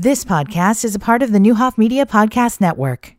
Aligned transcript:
This 0.00 0.24
podcast 0.24 0.84
is 0.84 0.94
a 0.94 1.00
part 1.00 1.24
of 1.24 1.32
the 1.32 1.40
Neuhoff 1.40 1.76
Media 1.76 2.06
Podcast 2.06 2.60
Network. 2.60 3.16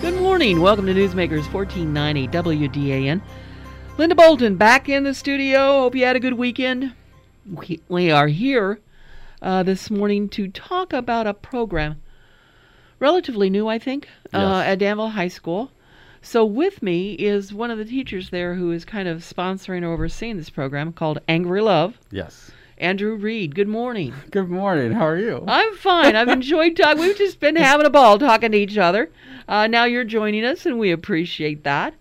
Good 0.00 0.14
morning. 0.22 0.60
Welcome 0.60 0.86
to 0.86 0.94
Newsmakers 0.94 1.52
1490 1.52 2.28
WDAN. 2.28 3.20
Linda 3.98 4.14
Bolton 4.14 4.56
back 4.56 4.88
in 4.88 5.02
the 5.02 5.12
studio. 5.12 5.80
Hope 5.80 5.96
you 5.96 6.04
had 6.04 6.14
a 6.14 6.20
good 6.20 6.34
weekend. 6.34 6.94
We, 7.52 7.80
we 7.88 8.10
are 8.12 8.28
here 8.28 8.78
uh, 9.42 9.64
this 9.64 9.90
morning 9.90 10.28
to 10.30 10.48
talk 10.48 10.92
about 10.92 11.26
a 11.26 11.34
program 11.34 12.00
relatively 13.00 13.50
new, 13.50 13.66
I 13.68 13.78
think, 13.80 14.06
uh, 14.32 14.38
Yes. 14.38 14.66
at 14.68 14.78
Danville 14.78 15.10
High 15.10 15.28
School. 15.28 15.70
So 16.22 16.44
with 16.44 16.82
me 16.82 17.12
is 17.14 17.52
one 17.54 17.70
of 17.70 17.78
the 17.78 17.84
teachers 17.84 18.30
there 18.30 18.54
who 18.54 18.70
is 18.72 18.84
kind 18.84 19.08
of 19.08 19.18
sponsoring 19.20 19.82
or 19.82 19.92
overseeing 19.92 20.36
this 20.36 20.50
program 20.50 20.92
called 20.92 21.20
Angry 21.28 21.60
Love, 21.60 21.98
Yes. 22.10 22.50
Andrew 22.78 23.14
Reid. 23.16 23.54
Good 23.54 23.68
morning. 23.68 24.14
Good 24.30 24.48
morning. 24.48 24.92
How 24.92 25.06
are 25.06 25.18
you? 25.18 25.44
I'm 25.48 25.74
fine. 25.76 26.14
I've 26.16 26.28
enjoyed 26.28 26.76
talking. 26.76 27.00
We've 27.02 27.16
just 27.16 27.40
been 27.40 27.56
having 27.56 27.86
a 27.86 27.90
ball 27.90 28.18
talking 28.18 28.52
to 28.52 28.58
each 28.58 28.78
other. 28.78 29.10
Uh, 29.48 29.66
now 29.66 29.84
you're 29.84 30.04
joining 30.04 30.44
us, 30.44 30.64
and 30.66 30.78
we 30.78 30.92
appreciate 30.92 31.64
that. 31.64 31.94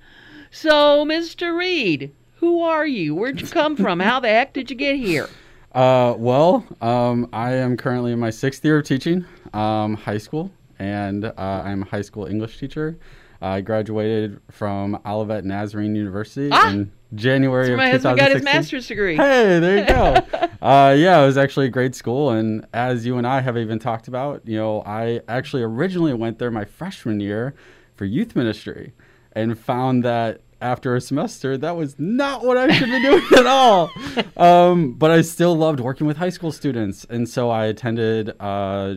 So, 0.52 1.04
Mr. 1.06 1.58
Reid, 1.58 2.12
who 2.36 2.62
are 2.62 2.86
you? 2.86 3.16
Where'd 3.16 3.42
you 3.42 3.48
come 3.48 3.76
from? 3.76 4.00
How 4.00 4.20
the 4.20 4.28
heck 4.28 4.54
did 4.54 4.70
you 4.70 4.76
get 4.76 4.96
here? 4.98 5.30
Uh, 5.74 6.16
well, 6.18 6.66
um, 6.82 7.30
I 7.32 7.52
am 7.54 7.78
currently 7.78 8.12
in 8.12 8.18
my 8.18 8.32
sixth 8.32 8.66
year 8.66 8.80
of 8.80 8.86
teaching 8.86 9.26
um, 9.54 9.94
high 9.94 10.18
school, 10.18 10.50
and 10.80 11.26
uh, 11.26 11.34
I'm 11.38 11.84
a 11.84 11.86
high 11.86 12.02
school 12.02 12.26
English 12.26 12.58
teacher. 12.58 12.98
I 13.42 13.62
graduated 13.62 14.40
from 14.52 15.00
Olivet 15.06 15.46
Nazarene 15.46 15.96
University 15.96 16.50
Ah! 16.52 16.70
in 16.72 16.92
January 17.16 17.72
of 17.72 17.78
my 17.78 17.90
husband 17.90 18.18
got 18.18 18.32
his 18.32 18.44
master's 18.44 18.88
degree. 18.88 19.16
Hey, 19.16 19.60
there 19.60 19.78
you 19.78 19.86
go. 19.86 20.16
uh, 20.62 20.94
yeah, 20.98 21.22
it 21.22 21.26
was 21.26 21.38
actually 21.38 21.68
a 21.68 21.70
great 21.70 21.96
school, 21.96 22.32
and 22.32 22.66
as 22.74 23.06
you 23.06 23.18
and 23.18 23.26
I 23.26 23.42
have 23.42 23.58
even 23.58 23.80
talked 23.80 24.08
about, 24.08 24.42
you 24.46 24.58
know, 24.58 24.82
I 24.86 25.22
actually 25.28 25.64
originally 25.64 26.14
went 26.14 26.40
there 26.40 26.52
my 26.52 26.66
freshman 26.66 27.20
year 27.20 27.54
for 27.96 28.06
youth 28.06 28.36
ministry, 28.36 28.94
and 29.34 29.58
found 29.58 30.04
that 30.04 30.42
after 30.60 30.96
a 30.96 31.02
semester 31.02 31.56
that 31.56 31.76
was 31.76 31.96
not 32.00 32.44
what 32.44 32.58
I 32.58 32.72
should 32.74 32.90
be 32.90 33.02
doing 33.02 33.24
at 33.38 33.46
all. 33.46 33.90
Um, 34.38 34.94
but 34.94 35.10
I 35.10 35.22
still 35.22 35.56
loved 35.56 35.80
working 35.80 36.06
with 36.06 36.18
high 36.18 36.30
school 36.30 36.52
students, 36.52 37.06
and 37.10 37.28
so 37.28 37.50
I 37.50 37.66
attended 37.66 38.34
uh, 38.40 38.96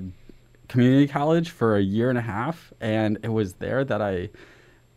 community 0.70 1.06
college 1.08 1.50
for 1.50 1.76
a 1.76 1.82
year 1.82 2.08
and 2.08 2.18
a 2.18 2.22
half, 2.22 2.72
and 2.80 3.18
it 3.22 3.28
was 3.28 3.54
there 3.54 3.84
that 3.84 4.00
I 4.00 4.30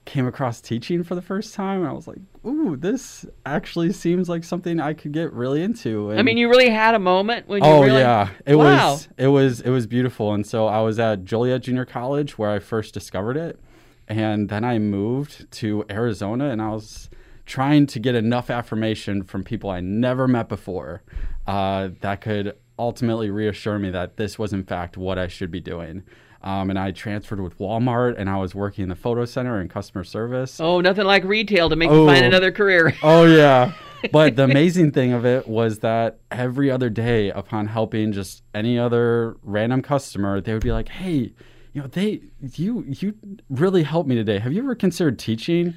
came 0.05 0.27
across 0.27 0.59
teaching 0.59 1.02
for 1.02 1.15
the 1.15 1.21
first 1.21 1.53
time 1.55 1.80
and 1.80 1.88
I 1.88 1.93
was 1.93 2.07
like, 2.07 2.17
ooh, 2.45 2.75
this 2.75 3.25
actually 3.45 3.93
seems 3.93 4.27
like 4.27 4.43
something 4.43 4.80
I 4.81 4.93
could 4.93 5.13
get 5.13 5.31
really 5.31 5.63
into. 5.63 6.09
And 6.09 6.19
I 6.19 6.23
mean, 6.23 6.38
you 6.38 6.49
really 6.49 6.69
had 6.69 6.93
a 6.93 6.99
moment 6.99 7.47
when 7.47 7.63
you 7.63 7.69
Oh 7.69 7.83
really. 7.83 8.02
yeah, 8.02 8.30
it 8.45 8.55
Wow. 8.57 8.91
was 8.93 9.07
it 9.17 9.27
was 9.27 9.61
it 9.61 9.69
was 9.69 9.88
beautiful. 9.88 10.33
And 10.33 10.45
so 10.45 10.67
I 10.67 10.81
was 10.81 10.99
at 10.99 11.23
Joliet 11.23 11.61
Junior 11.63 11.85
College 11.85 12.37
where 12.37 12.49
I 12.52 12.59
first 12.59 12.93
discovered 12.93 13.37
it, 13.37 13.59
and 14.08 14.49
then 14.49 14.65
I 14.65 14.77
moved 14.77 15.49
to 15.59 15.85
Arizona, 15.89 16.49
and 16.49 16.61
I 16.61 16.69
was 16.71 17.09
trying 17.45 17.87
to 17.87 17.99
get 17.99 18.13
enough 18.15 18.49
affirmation 18.49 19.23
from 19.23 19.43
people 19.43 19.69
I 19.69 19.80
never 19.80 20.27
met 20.27 20.49
before 20.49 21.02
uh, 21.47 21.89
that 22.02 22.19
could 22.21 22.55
ultimately 22.79 23.29
reassure 23.29 23.77
me 23.79 23.89
that 23.91 24.17
this 24.17 24.38
was 24.39 24.53
in 24.53 24.63
fact 24.63 24.97
what 24.97 25.17
I 25.19 25.27
should 25.27 25.52
be 25.52 25.59
doing. 25.61 26.03
Um, 26.41 26.69
and 26.69 26.77
I 26.77 26.91
transferred 26.91 27.39
with 27.39 27.57
Walmart, 27.57 28.15
and 28.17 28.30
I 28.30 28.35
was 28.35 28.53
working 28.53 28.83
in 28.83 28.89
the 28.89 28.95
photo 28.95 29.23
center 29.23 29.59
and 29.61 29.69
customer 29.69 30.03
service. 30.03 30.59
Oh, 30.59 30.81
nothing 30.81 31.05
like 31.05 31.23
retail 31.23 31.69
to 31.69 31.77
make 31.77 31.89
you 31.89 32.05
find 32.05 32.25
Oh. 32.25 32.27
another 32.27 32.52
career. 32.52 32.93
Oh 33.03 33.23
yeah. 33.23 33.71
But 34.11 34.35
the 34.35 34.43
amazing 34.52 34.91
thing 34.91 35.13
of 35.13 35.25
it 35.25 35.47
was 35.47 35.80
that 35.80 36.19
every 36.31 36.69
other 36.69 36.89
day 36.89 37.30
upon 37.30 37.67
helping 37.67 38.11
just 38.11 38.43
any 38.53 38.77
other 38.77 39.37
random 39.42 39.81
customer, 39.81 40.42
they 40.42 40.52
would 40.52 40.61
be 40.64 40.73
like, 40.73 40.89
"Hey, 40.89 41.31
you 41.71 41.81
know, 41.81 41.87
they 41.87 42.19
you 42.42 42.83
you 42.89 43.14
really 43.49 43.83
helped 43.83 44.09
me 44.09 44.15
today. 44.15 44.39
Have 44.39 44.52
you 44.52 44.61
ever 44.64 44.75
considered 44.75 45.17
teaching?" 45.17 45.75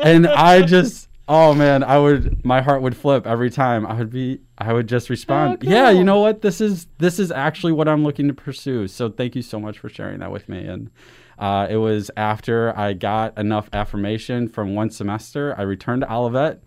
And 0.00 0.26
I 0.26 0.62
just 0.62 1.08
oh 1.28 1.54
man, 1.54 1.82
I 1.82 1.98
would 1.98 2.44
my 2.44 2.60
heart 2.60 2.82
would 2.82 2.96
flip 2.96 3.26
every 3.26 3.50
time. 3.50 3.86
I 3.86 3.94
would 3.94 4.10
be 4.10 4.40
I 4.58 4.72
would 4.72 4.88
just 4.88 5.10
respond, 5.10 5.58
Oh, 5.64 5.68
"Yeah, 5.68 5.90
you 5.90 6.04
know 6.04 6.20
what? 6.20 6.42
This 6.42 6.60
is 6.60 6.86
this 6.98 7.18
is 7.18 7.30
actually 7.30 7.72
what 7.72 7.88
I'm 7.88 8.04
looking 8.04 8.28
to 8.28 8.34
pursue." 8.34 8.88
So 8.88 9.08
thank 9.10 9.34
you 9.34 9.42
so 9.42 9.58
much 9.60 9.78
for 9.78 9.88
sharing 9.88 10.20
that 10.20 10.30
with 10.30 10.48
me 10.48 10.66
and 10.66 10.90
uh, 11.38 11.66
it 11.68 11.76
was 11.76 12.10
after 12.16 12.76
I 12.78 12.94
got 12.94 13.36
enough 13.38 13.68
affirmation 13.72 14.48
from 14.48 14.74
one 14.74 14.90
semester. 14.90 15.54
I 15.58 15.62
returned 15.62 16.02
to 16.02 16.12
Olivet, 16.12 16.62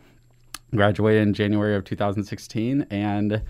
graduated 0.75 1.23
in 1.23 1.33
January 1.33 1.75
of 1.75 1.85
2016, 1.85 2.85
and 2.91 3.41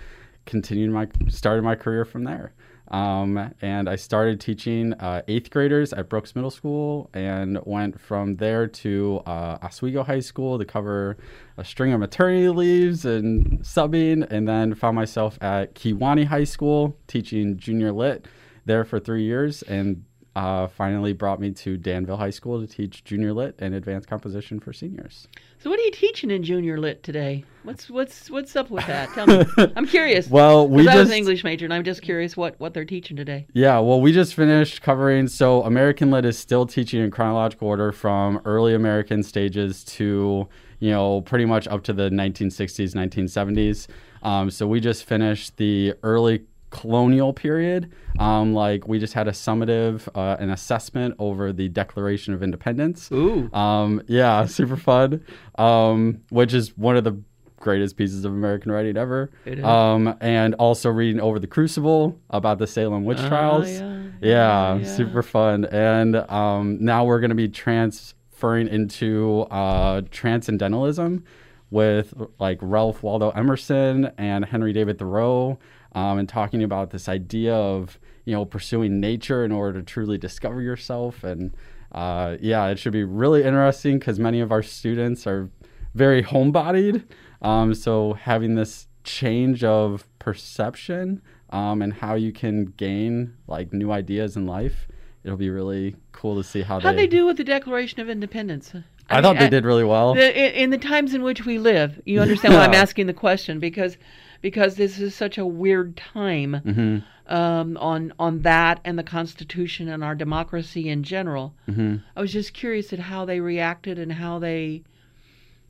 continued 0.45 0.91
my 0.91 1.07
started 1.27 1.63
my 1.63 1.75
career 1.75 2.05
from 2.05 2.23
there. 2.23 2.53
Um, 2.89 3.53
and 3.61 3.87
I 3.87 3.95
started 3.95 4.39
teaching 4.39 4.93
uh, 4.93 5.21
eighth 5.27 5.51
graders 5.51 5.93
at 5.93 6.09
Brooks 6.09 6.35
Middle 6.35 6.51
School, 6.51 7.09
and 7.13 7.59
went 7.65 7.99
from 8.01 8.35
there 8.37 8.67
to 8.67 9.21
uh, 9.25 9.59
Oswego 9.61 10.03
High 10.03 10.21
School 10.21 10.57
to 10.57 10.65
cover 10.65 11.17
a 11.57 11.63
string 11.63 11.93
of 11.93 11.99
maternity 11.99 12.49
leaves 12.49 13.05
and 13.05 13.59
subbing, 13.59 14.29
and 14.31 14.47
then 14.47 14.73
found 14.73 14.95
myself 14.95 15.37
at 15.41 15.75
Kewanee 15.75 16.25
High 16.25 16.45
School 16.45 16.97
teaching 17.07 17.57
junior 17.57 17.91
lit 17.91 18.25
there 18.65 18.83
for 18.83 18.99
three 18.99 19.23
years, 19.23 19.61
and 19.63 20.03
uh, 20.39 20.67
finally 20.67 21.11
brought 21.11 21.41
me 21.41 21.51
to 21.51 21.75
Danville 21.75 22.15
High 22.15 22.29
School 22.29 22.61
to 22.61 22.67
teach 22.67 23.03
junior 23.03 23.33
lit 23.33 23.55
and 23.59 23.75
advanced 23.75 24.07
composition 24.07 24.57
for 24.61 24.71
seniors. 24.71 25.27
So, 25.57 25.69
what 25.69 25.77
are 25.79 25.83
you 25.83 25.91
teaching 25.91 26.31
in 26.31 26.43
junior 26.43 26.79
lit 26.79 27.03
today? 27.03 27.43
What's 27.63 27.89
what's 27.89 28.29
what's 28.31 28.55
up 28.55 28.69
with 28.69 28.87
that? 28.87 29.09
Tell 29.09 29.27
me. 29.27 29.43
I'm 29.75 29.85
curious. 29.85 30.29
Well, 30.29 30.65
we 30.65 30.85
'Cause 30.85 30.95
I 30.95 30.99
was 30.99 31.09
an 31.09 31.17
English 31.17 31.43
major, 31.43 31.65
and 31.65 31.73
I'm 31.73 31.83
just 31.83 32.01
curious 32.01 32.37
what 32.37 32.57
what 32.57 32.73
they're 32.73 32.85
teaching 32.85 33.17
today. 33.17 33.47
yeah, 33.53 33.79
well, 33.79 33.99
we 33.99 34.13
just 34.13 34.33
finished 34.33 34.81
covering. 34.81 35.27
So 35.27 35.63
American 35.63 36.09
Lit 36.09 36.23
is 36.23 36.37
still 36.37 36.65
teaching 36.65 37.01
in 37.03 37.11
chronological 37.11 37.67
order 37.67 37.91
from 37.91 38.39
early 38.45 38.73
American 38.73 39.23
stages 39.23 39.83
to 39.85 40.47
you 40.79 40.89
know 40.91 41.19
pretty 41.21 41.43
much 41.45 41.67
up 41.67 41.83
to 41.83 41.91
the 41.93 42.09
1960s, 42.09 42.93
1970s. 42.95 43.87
Um, 44.23 44.49
so 44.49 44.67
we 44.67 44.79
just 44.79 45.03
finished 45.03 45.57
the 45.57 45.95
early 46.01 46.43
colonial 46.69 47.33
period. 47.33 47.91
Um, 48.19 48.53
like 48.53 48.87
we 48.87 48.99
just 48.99 49.13
had 49.13 49.27
a 49.27 49.31
summative, 49.31 50.07
uh, 50.15 50.37
an 50.39 50.49
assessment 50.49 51.15
over 51.19 51.51
the 51.53 51.69
Declaration 51.69 52.33
of 52.33 52.43
Independence. 52.43 53.09
Ooh. 53.11 53.51
Um, 53.53 54.01
yeah, 54.07 54.45
super 54.47 54.77
fun. 54.77 55.23
Um, 55.57 56.21
which 56.29 56.53
is 56.53 56.77
one 56.77 56.95
of 56.97 57.03
the 57.03 57.19
greatest 57.57 57.97
pieces 57.97 58.23
of 58.23 58.31
American 58.31 58.71
writing 58.71 58.95
ever. 58.97 59.29
It 59.45 59.59
is. 59.59 59.65
Um, 59.65 60.15
and 60.21 60.53
also 60.55 60.89
reading 60.89 61.19
over 61.19 61.39
the 61.39 61.47
Crucible 61.47 62.17
about 62.29 62.57
the 62.57 62.67
Salem 62.67 63.03
witch 63.03 63.17
Ah, 63.19 63.27
trials. 63.27 63.69
yeah, 63.69 64.03
Yeah, 64.21 64.75
yeah. 64.77 64.83
super 64.85 65.21
fun. 65.21 65.65
And 65.65 66.15
um, 66.15 66.77
now 66.79 67.03
we're 67.03 67.19
going 67.19 67.29
to 67.31 67.35
be 67.35 67.49
transferring 67.49 68.69
into 68.69 69.41
uh, 69.51 70.01
transcendentalism 70.09 71.23
with 71.71 72.13
like 72.39 72.57
Ralph 72.61 73.03
Waldo 73.03 73.29
Emerson 73.31 74.11
and 74.17 74.45
Henry 74.45 74.73
David 74.73 74.97
Thoreau, 74.97 75.59
um, 75.93 76.19
and 76.19 76.29
talking 76.29 76.63
about 76.63 76.91
this 76.91 77.09
idea 77.09 77.53
of 77.53 77.99
you 78.25 78.33
know 78.33 78.45
pursuing 78.45 78.99
nature 78.99 79.43
in 79.43 79.51
order 79.51 79.79
to 79.79 79.85
truly 79.85 80.17
discover 80.17 80.61
yourself. 80.61 81.23
And 81.23 81.53
uh, 81.91 82.37
yeah, 82.39 82.67
it 82.67 82.79
should 82.79 82.93
be 82.93 83.03
really 83.03 83.43
interesting 83.43 83.99
because 83.99 84.19
many 84.19 84.39
of 84.39 84.51
our 84.51 84.63
students 84.63 85.25
are 85.25 85.49
very 85.95 86.23
homebodied. 86.23 87.05
Um, 87.41 87.73
so 87.73 88.13
having 88.13 88.55
this 88.55 88.87
change 89.03 89.63
of 89.63 90.05
perception 90.19 91.21
um, 91.49 91.81
and 91.81 91.93
how 91.93 92.15
you 92.15 92.31
can 92.31 92.65
gain 92.77 93.35
like 93.47 93.73
new 93.73 93.91
ideas 93.91 94.35
in 94.35 94.45
life, 94.45 94.87
it'll 95.23 95.37
be 95.37 95.49
really 95.49 95.95
cool 96.11 96.35
to 96.35 96.43
see 96.43 96.61
how 96.61 96.79
they 96.79 96.83
How'd 96.83 96.95
they. 96.95 97.01
they 97.03 97.07
do 97.07 97.25
with 97.25 97.37
the 97.37 97.43
Declaration 97.43 97.99
of 97.99 98.09
Independence? 98.09 98.73
I, 99.09 99.15
mean, 99.15 99.23
thought 99.23 99.39
they 99.39 99.49
did 99.49 99.65
really 99.65 99.83
well. 99.83 100.13
The, 100.13 100.37
in, 100.37 100.63
in 100.65 100.69
the 100.69 100.77
times 100.77 101.15
in 101.15 101.23
which 101.23 101.45
we 101.45 101.57
live, 101.57 101.99
you 102.05 102.19
understand 102.19 102.53
why 102.53 102.61
I'm 102.61 102.75
asking 102.75 103.07
the 103.07 103.13
question 103.13 103.59
because 103.59 103.97
because 104.41 104.75
this 104.75 104.99
is 104.99 105.15
such 105.15 105.37
a 105.37 105.45
weird 105.45 105.97
time 105.97 106.61
hmm 106.63 106.97
um, 107.27 107.77
on 107.77 108.11
on 108.17 108.41
that 108.41 108.81
and 108.83 108.97
the 108.97 109.03
Constitution 109.03 109.87
and 109.87 110.03
our 110.03 110.15
democracy 110.15 110.89
in 110.89 111.03
general. 111.03 111.53
hmm 111.67 111.97
I 112.15 112.21
was 112.21 112.33
just 112.33 112.53
curious 112.53 112.91
at 112.91 112.99
how 112.99 113.23
they 113.25 113.39
reacted 113.39 113.99
and 113.99 114.13
how 114.13 114.39
they 114.39 114.81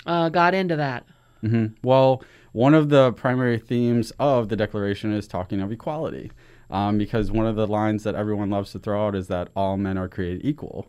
uh, 0.06 0.30
got 0.30 0.54
into 0.54 0.78
that. 0.78 1.06
hmm 1.42 1.68
Well, 1.84 2.24
one 2.54 2.74
of 2.74 2.90
the 2.90 3.12
primary 3.12 3.60
themes 3.60 4.12
of 4.20 4.48
the 4.50 4.56
Declaration 4.56 5.12
is 5.14 5.28
talking 5.28 5.60
of 5.62 5.72
equality, 5.72 6.32
um, 6.70 6.98
because 6.98 7.30
one 7.30 7.46
of 7.46 7.58
the 7.58 7.68
lines 7.68 8.04
that 8.04 8.16
everyone 8.16 8.50
loves 8.50 8.72
to 8.72 8.80
throw 8.80 9.08
out 9.08 9.16
is 9.16 9.28
that 9.28 9.50
all 9.56 9.76
men 9.76 9.98
are 9.98 10.08
created 10.08 10.46
equal. 10.46 10.88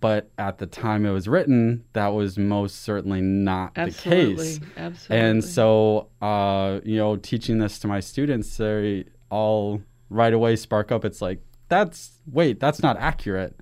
But 0.00 0.30
at 0.38 0.58
the 0.58 0.66
time 0.66 1.04
it 1.04 1.10
was 1.10 1.28
written, 1.28 1.84
that 1.92 2.08
was 2.08 2.38
most 2.38 2.82
certainly 2.82 3.20
not 3.20 3.72
Absolutely, 3.76 4.34
the 4.34 4.42
case. 4.42 4.60
absolutely. 4.78 5.28
And 5.28 5.44
so, 5.44 6.08
uh, 6.22 6.80
you 6.84 6.96
know, 6.96 7.16
teaching 7.16 7.58
this 7.58 7.78
to 7.80 7.86
my 7.88 8.00
students, 8.00 8.56
they 8.56 9.04
all 9.30 9.82
right 10.08 10.32
away 10.32 10.56
spark 10.56 10.90
up. 10.90 11.04
It's 11.04 11.20
like, 11.20 11.40
that's, 11.68 12.20
wait, 12.26 12.60
that's 12.60 12.82
not 12.82 12.96
accurate. 12.96 13.60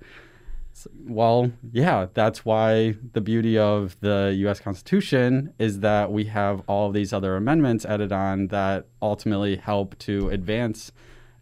Well, 1.05 1.51
yeah, 1.73 2.07
that's 2.13 2.45
why 2.45 2.95
the 3.11 3.19
beauty 3.19 3.57
of 3.57 3.97
the 3.99 4.33
U.S. 4.39 4.61
Constitution 4.61 5.53
is 5.59 5.81
that 5.81 6.09
we 6.09 6.25
have 6.25 6.61
all 6.67 6.89
these 6.89 7.11
other 7.11 7.35
amendments 7.35 7.83
added 7.83 8.13
on 8.13 8.47
that 8.47 8.87
ultimately 9.01 9.57
help 9.57 9.97
to 9.99 10.29
advance 10.29 10.93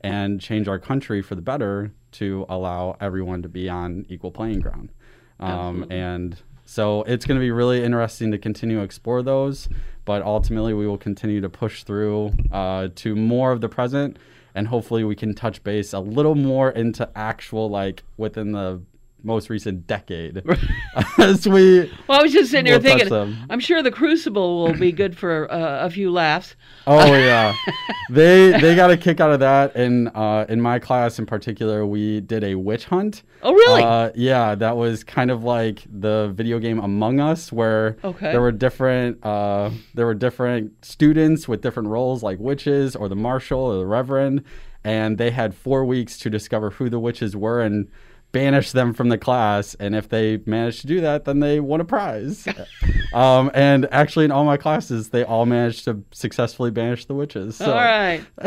and 0.02 0.42
change 0.42 0.68
our 0.68 0.80
country 0.80 1.22
for 1.22 1.36
the 1.36 1.42
better 1.42 1.92
to 2.14 2.46
allow 2.50 2.98
everyone 3.00 3.42
to 3.44 3.50
be 3.50 3.70
on 3.70 4.06
equal 4.10 4.32
playing 4.32 4.60
ground. 4.60 4.92
Um, 5.40 5.86
and 5.92 6.38
so 6.66 7.04
it's 7.04 7.26
going 7.26 7.40
to 7.40 7.44
be 7.44 7.52
really 7.52 7.84
interesting 7.84 8.32
to 8.32 8.38
continue 8.38 8.78
to 8.78 8.84
explore 8.84 9.22
those, 9.22 9.70
but 10.06 10.22
ultimately 10.22 10.74
we 10.74 10.88
will 10.88 10.98
continue 10.98 11.42
to 11.42 11.50
push 11.50 11.84
through 11.84 12.34
uh, 12.52 12.90
to 12.96 13.16
more 13.16 13.52
of 13.52 13.62
the 13.62 13.70
present, 13.70 14.18
and 14.56 14.68
hopefully 14.68 15.04
we 15.04 15.16
can 15.16 15.34
touch 15.34 15.64
base 15.64 15.94
a 15.94 16.00
little 16.00 16.36
more 16.36 16.72
into 16.72 17.10
actual 17.16 17.70
like 17.70 18.04
within 18.18 18.52
the 18.52 18.82
most 19.24 19.50
recent 19.50 19.88
decade 19.88 20.44
as 21.18 21.48
we 21.48 21.92
Well, 22.08 22.20
I 22.20 22.22
was 22.24 22.32
just 22.32 22.52
sitting 22.52 22.68
here 22.68 22.80
thinking. 22.80 23.38
I'm 23.50 23.60
sure 23.60 23.82
the 23.82 23.92
Crucible 23.92 24.64
will 24.64 24.74
be 24.74 24.92
good 24.92 25.18
for 25.18 25.52
uh, 25.52 25.86
a 25.86 25.90
few 25.90 26.12
laughs. 26.12 26.56
Oh 26.86 27.14
yeah, 27.14 27.54
they 28.10 28.52
they 28.60 28.76
got 28.76 28.92
a 28.92 28.98
kick 28.98 29.20
out 29.20 29.32
of 29.32 29.40
that. 29.42 29.76
And 29.76 30.10
uh, 30.16 30.46
in 30.48 30.62
my 30.62 30.80
class 30.80 31.20
in 31.20 31.26
particular, 31.26 31.86
we 31.86 32.22
did 32.22 32.44
a 32.44 32.56
witch 32.56 32.86
hunt. 32.86 33.24
Oh, 33.44 33.54
really? 33.54 33.84
Uh, 33.84 34.12
yeah, 34.16 34.56
that 34.56 34.78
was 34.78 35.04
kind 35.04 35.30
of 35.32 35.44
like 35.44 35.84
the 35.92 36.32
video 36.34 36.60
game 36.60 36.80
Among 36.80 37.20
Us, 37.20 37.52
where 37.52 37.98
Okay. 38.04 38.32
there 38.32 38.42
were 38.42 38.52
different 38.52 39.24
uh, 39.26 39.72
there 39.94 40.06
were 40.06 40.16
different 40.16 40.86
students 40.86 41.48
with 41.48 41.62
different 41.62 41.90
roles, 41.90 42.24
like 42.24 42.40
witches 42.40 42.96
or 42.96 43.10
the 43.10 43.16
marshal 43.16 43.60
or 43.60 43.78
the 43.78 43.86
reverend, 43.86 44.44
and 44.84 45.18
they 45.18 45.32
had 45.32 45.54
four 45.54 45.84
weeks 45.86 46.18
to 46.20 46.30
discover 46.30 46.70
who 46.72 46.90
the 46.90 47.00
witches 47.00 47.36
were 47.36 47.62
and 47.62 47.90
banish 48.38 48.72
them 48.72 48.94
from 48.94 49.10
the 49.10 49.18
class. 49.18 49.74
And 49.76 49.96
if 49.96 50.10
they 50.10 50.40
manage 50.46 50.82
to 50.82 50.88
do 50.88 51.02
that, 51.02 51.26
then 51.26 51.40
they 51.40 51.60
won 51.60 51.82
a 51.82 51.86
prize. 51.86 52.48
um, 53.14 53.50
and 53.56 53.88
actually, 53.92 54.26
in 54.26 54.32
all 54.32 54.46
my 54.46 54.58
classes, 54.58 55.10
they 55.10 55.24
all 55.24 55.48
managed 55.48 55.86
to 55.86 56.04
successfully 56.12 56.70
banish 56.70 57.06
the 57.06 57.16
witches. 57.16 57.56
So 57.56 57.66
All 57.66 57.76
right. 57.76 58.24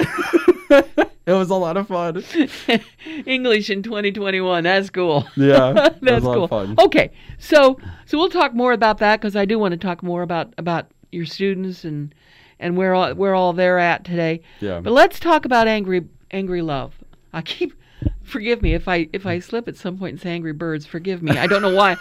it 0.71 1.33
was 1.33 1.51
a 1.51 1.57
lot 1.57 1.77
of 1.77 1.89
fun. 1.89 2.23
English 3.27 3.69
in 3.69 3.83
2021. 3.83 4.63
That's 4.63 4.91
cool. 4.91 5.27
Yeah, 5.37 5.89
That's 6.01 6.25
cool. 6.25 6.49
Okay, 6.79 7.11
so 7.39 7.81
so 8.07 8.17
we'll 8.17 8.31
talk 8.31 8.55
more 8.55 8.73
about 8.73 8.99
that 8.99 9.21
because 9.21 9.35
I 9.35 9.45
do 9.45 9.59
want 9.59 9.73
to 9.73 9.79
talk 9.79 10.05
more 10.05 10.23
about 10.23 10.55
about 10.57 10.87
your 11.11 11.27
students 11.27 11.85
and 11.85 12.15
and 12.61 12.77
where 12.77 12.95
all 12.95 13.13
where 13.15 13.35
all 13.35 13.53
they're 13.53 13.81
at 13.81 14.05
today. 14.05 14.43
Yeah. 14.61 14.79
But 14.79 14.93
let's 14.93 15.19
talk 15.19 15.45
about 15.45 15.67
angry 15.67 16.07
angry 16.31 16.63
love. 16.63 16.95
I 17.33 17.43
keep 17.43 17.75
forgive 18.23 18.63
me 18.63 18.75
if 18.75 18.89
I 18.89 19.09
if 19.13 19.27
I 19.27 19.39
slip 19.39 19.69
at 19.69 19.77
some 19.77 19.99
point 19.99 20.13
and 20.13 20.21
say 20.21 20.31
angry 20.31 20.53
birds. 20.53 20.87
Forgive 20.87 21.23
me. 21.23 21.37
I 21.37 21.47
don't 21.47 21.63
know 21.63 21.75
why. 21.75 21.97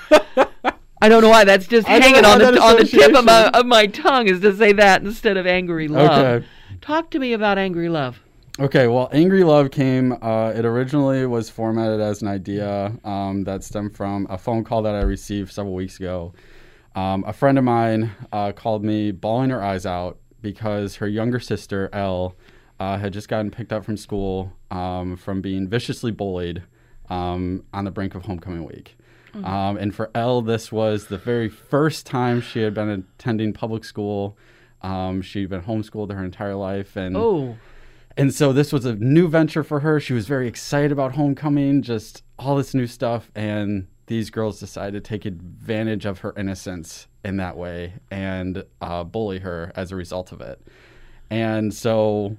I 1.01 1.07
don't 1.07 1.21
know 1.21 1.29
why. 1.29 1.45
That's 1.45 1.67
just 1.67 1.87
I 1.87 1.99
hanging 1.99 2.25
on 2.25 2.39
the 2.39 2.61
on 2.61 2.77
the 2.77 2.85
tip 2.85 3.15
of 3.15 3.25
my 3.25 3.49
of 3.49 3.65
my 3.65 3.87
tongue 3.87 4.27
is 4.27 4.41
to 4.41 4.55
say 4.55 4.73
that 4.73 5.01
instead 5.01 5.37
of 5.37 5.47
angry 5.47 5.87
love. 5.87 6.11
Okay. 6.11 6.47
Talk 6.81 7.11
to 7.11 7.19
me 7.19 7.33
about 7.33 7.57
angry 7.57 7.89
love. 7.89 8.21
Okay, 8.59 8.87
well, 8.87 9.07
Angry 9.13 9.45
Love 9.45 9.71
came. 9.71 10.17
Uh, 10.21 10.51
it 10.53 10.65
originally 10.65 11.25
was 11.25 11.49
formatted 11.49 12.01
as 12.01 12.21
an 12.21 12.27
idea 12.27 12.91
um, 13.05 13.45
that 13.45 13.63
stemmed 13.63 13.95
from 13.95 14.27
a 14.29 14.37
phone 14.37 14.65
call 14.65 14.81
that 14.81 14.95
I 14.95 15.01
received 15.03 15.53
several 15.53 15.73
weeks 15.73 15.97
ago. 15.97 16.33
Um, 16.93 17.23
a 17.25 17.31
friend 17.31 17.57
of 17.57 17.63
mine 17.63 18.11
uh, 18.33 18.51
called 18.51 18.83
me 18.83 19.11
bawling 19.11 19.51
her 19.51 19.63
eyes 19.63 19.85
out 19.85 20.17
because 20.41 20.97
her 20.97 21.07
younger 21.07 21.39
sister, 21.39 21.89
Elle, 21.93 22.35
uh, 22.81 22.97
had 22.97 23.13
just 23.13 23.29
gotten 23.29 23.49
picked 23.49 23.71
up 23.71 23.85
from 23.85 23.95
school 23.95 24.51
um, 24.71 25.15
from 25.17 25.41
being 25.41 25.67
viciously 25.67 26.11
bullied 26.11 26.63
um, 27.09 27.63
on 27.73 27.85
the 27.85 27.91
brink 27.91 28.15
of 28.15 28.25
homecoming 28.25 28.63
week. 28.63 28.97
Um, 29.43 29.77
and 29.77 29.93
for 29.93 30.09
Elle, 30.15 30.41
this 30.41 30.71
was 30.71 31.05
the 31.05 31.17
very 31.17 31.49
first 31.49 32.07
time 32.07 32.41
she 32.41 32.61
had 32.61 32.73
been 32.73 32.89
attending 32.89 33.53
public 33.53 33.83
school. 33.83 34.37
Um, 34.81 35.21
she'd 35.21 35.49
been 35.49 35.61
homeschooled 35.61 36.11
her 36.11 36.23
entire 36.23 36.55
life, 36.55 36.95
and 36.95 37.15
Oh, 37.15 37.55
and 38.17 38.33
so 38.33 38.51
this 38.51 38.73
was 38.73 38.85
a 38.85 38.95
new 38.95 39.27
venture 39.27 39.63
for 39.63 39.79
her. 39.79 39.99
She 39.99 40.13
was 40.13 40.27
very 40.27 40.47
excited 40.47 40.91
about 40.91 41.13
homecoming, 41.13 41.81
just 41.81 42.23
all 42.37 42.55
this 42.57 42.73
new 42.73 42.87
stuff. 42.87 43.31
And 43.33 43.87
these 44.07 44.29
girls 44.29 44.59
decided 44.59 45.03
to 45.03 45.07
take 45.07 45.25
advantage 45.25 46.05
of 46.05 46.19
her 46.19 46.33
innocence 46.35 47.07
in 47.23 47.37
that 47.37 47.55
way 47.55 47.93
and 48.11 48.65
uh, 48.81 49.03
bully 49.05 49.39
her 49.39 49.71
as 49.75 49.91
a 49.91 49.95
result 49.95 50.31
of 50.31 50.41
it. 50.41 50.61
And 51.29 51.73
so, 51.73 52.35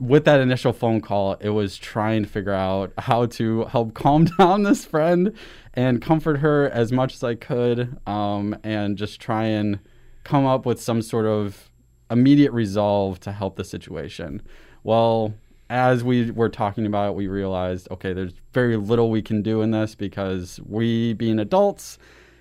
with 0.00 0.24
that 0.24 0.40
initial 0.40 0.72
phone 0.72 1.00
call, 1.00 1.34
it 1.34 1.50
was 1.50 1.76
trying 1.76 2.22
to 2.22 2.28
figure 2.28 2.54
out 2.54 2.92
how 2.98 3.26
to 3.26 3.64
help 3.66 3.94
calm 3.94 4.24
down 4.24 4.62
this 4.62 4.84
friend 4.84 5.34
and 5.74 6.02
comfort 6.02 6.38
her 6.38 6.68
as 6.70 6.90
much 6.90 7.14
as 7.14 7.22
I 7.22 7.34
could, 7.36 7.96
um, 8.06 8.56
and 8.64 8.96
just 8.96 9.20
try 9.20 9.44
and 9.44 9.78
come 10.24 10.46
up 10.46 10.66
with 10.66 10.80
some 10.80 11.02
sort 11.02 11.26
of 11.26 11.70
immediate 12.10 12.52
resolve 12.52 13.20
to 13.20 13.32
help 13.32 13.56
the 13.56 13.64
situation. 13.64 14.42
Well, 14.82 15.34
as 15.68 16.02
we 16.02 16.32
were 16.32 16.48
talking 16.48 16.86
about 16.86 17.10
it, 17.10 17.14
we 17.14 17.28
realized 17.28 17.88
okay, 17.92 18.12
there's 18.12 18.32
very 18.52 18.76
little 18.76 19.10
we 19.10 19.22
can 19.22 19.42
do 19.42 19.62
in 19.62 19.70
this 19.70 19.94
because 19.94 20.58
we, 20.66 21.12
being 21.12 21.38
adults, 21.38 21.98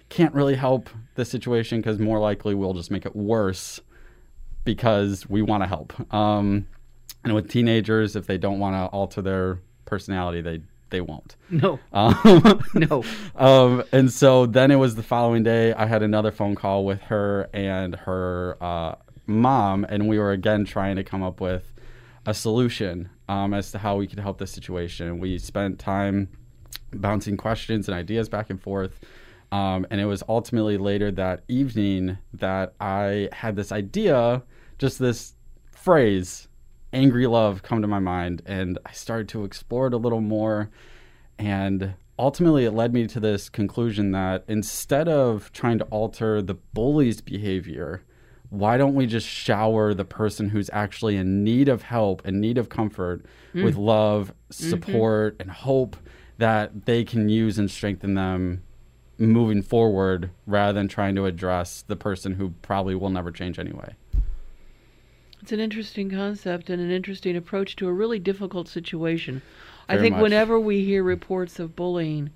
can't 0.10 0.34
really 0.34 0.56
help 0.56 0.90
the 1.14 1.24
situation 1.24 1.80
because 1.80 2.00
more 2.00 2.20
likely 2.20 2.56
we'll 2.56 2.74
just 2.74 2.90
make 2.90 3.06
it 3.06 3.16
worse 3.16 3.80
because 4.64 5.30
we 5.30 5.44
want 5.44 5.62
to 5.62 5.68
help. 5.68 5.94
Um, 6.14 6.68
and 7.24 7.34
with 7.36 7.50
teenagers, 7.50 8.16
if 8.16 8.28
they 8.28 8.38
don't 8.38 8.60
want 8.60 8.76
to 8.76 8.86
alter 8.96 9.22
their 9.22 9.60
personality, 9.86 10.42
they 10.42 10.62
they 10.92 11.02
won't. 11.02 11.36
no, 11.52 11.80
Um, 11.94 12.62
no. 12.74 13.04
um, 13.36 13.84
and 13.92 14.12
so 14.12 14.48
then 14.48 14.72
it 14.72 14.78
was 14.78 14.96
the 14.96 15.04
following 15.04 15.44
day. 15.44 15.72
I 15.74 15.86
had 15.86 16.02
another 16.02 16.32
phone 16.32 16.56
call 16.56 16.84
with 16.84 17.00
her 17.04 17.48
and 17.54 17.94
her 17.96 18.58
uh, 18.60 18.96
mom, 19.28 19.86
and 19.88 20.08
we 20.08 20.18
were 20.18 20.32
again 20.32 20.66
trying 20.66 20.96
to 20.96 21.04
come 21.04 21.22
up 21.22 21.42
with 21.42 21.72
a 22.26 22.34
solution 22.34 23.10
um, 23.28 23.54
as 23.54 23.72
to 23.72 23.78
how 23.78 23.98
we 23.98 24.08
could 24.08 24.18
help 24.20 24.40
this 24.40 24.52
situation. 24.52 25.20
We 25.20 25.38
spent 25.38 25.78
time 25.78 26.30
bouncing 26.92 27.38
questions 27.38 27.88
and 27.88 27.96
ideas 27.96 28.28
back 28.28 28.50
and 28.50 28.60
forth. 28.60 29.00
Um, 29.52 29.86
and 29.92 30.02
it 30.02 30.06
was 30.06 30.24
ultimately 30.28 30.78
later 30.78 31.12
that 31.12 31.44
evening 31.48 32.18
that 32.34 32.74
I 32.80 33.30
had 33.32 33.56
this 33.56 33.72
idea, 33.72 34.42
just 34.80 34.98
this 35.00 35.34
phrase, 35.72 36.48
angry 36.94 37.28
love, 37.28 37.64
come 37.64 37.82
to 37.82 37.88
my 37.88 38.00
mind. 38.00 38.42
And 38.46 38.78
I 38.86 38.92
started 38.92 39.30
to 39.30 39.44
explore 39.44 39.88
it 39.88 39.94
a 39.94 39.98
little 39.98 40.22
more. 40.22 40.70
And 41.38 41.94
ultimately, 42.18 42.66
it 42.66 42.72
led 42.72 42.94
me 42.94 43.08
to 43.08 43.20
this 43.20 43.50
conclusion 43.50 44.12
that 44.12 44.44
instead 44.48 45.08
of 45.08 45.52
trying 45.54 45.80
to 45.80 45.86
alter 45.86 46.42
the 46.42 46.56
bully's 46.56 47.22
behavior, 47.22 48.04
why 48.50 48.78
don't 48.78 48.96
we 48.96 49.06
just 49.06 49.28
shower 49.28 49.94
the 49.94 50.06
person 50.06 50.50
who's 50.50 50.70
actually 50.74 51.16
in 51.16 51.44
need 51.44 51.70
of 51.70 51.84
help, 51.84 52.28
in 52.28 52.42
need 52.42 52.58
of 52.58 52.70
comfort, 52.70 53.26
mm. 53.54 53.64
with 53.64 53.76
love, 53.76 54.34
mm-hmm. 54.52 54.70
support, 54.70 55.36
and 55.40 55.52
hope 55.52 55.96
that 56.40 56.86
they 56.86 57.04
can 57.04 57.30
use 57.30 57.60
and 57.60 57.70
strengthen 57.70 58.16
them 58.16 58.64
moving 59.20 59.62
forward 59.62 60.32
rather 60.48 60.74
than 60.74 60.88
trying 60.88 61.14
to 61.14 61.26
address 61.26 61.84
the 61.88 61.96
person 61.96 62.36
who 62.36 62.52
probably 62.62 62.96
will 62.96 63.10
never 63.10 63.32
change 63.32 63.60
anyway. 63.60 63.94
It's 65.42 65.52
an 65.52 65.60
interesting 65.60 66.10
concept 66.10 66.70
and 66.70 66.82
an 66.82 66.92
interesting 66.92 67.36
approach 67.36 67.76
to 67.78 67.88
a 67.88 67.94
really 67.94 68.20
difficult 68.20 68.68
situation. 68.68 69.42
I 69.88 69.98
think 69.98 70.16
much. 70.16 70.24
whenever 70.24 70.60
we 70.60 70.84
hear 70.84 71.04
reports 71.04 71.60
of 71.60 71.76
bullying, 71.76 72.30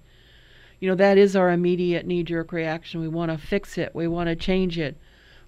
you 0.80 0.90
know, 0.90 0.96
that 0.96 1.18
is 1.18 1.36
our 1.36 1.52
immediate 1.52 2.06
knee 2.06 2.24
jerk 2.24 2.52
reaction. 2.52 3.02
We 3.02 3.08
want 3.08 3.32
to 3.32 3.38
fix 3.38 3.78
it, 3.78 3.94
we 3.94 4.08
want 4.08 4.30
to 4.30 4.36
change 4.36 4.80
it, 4.80 4.98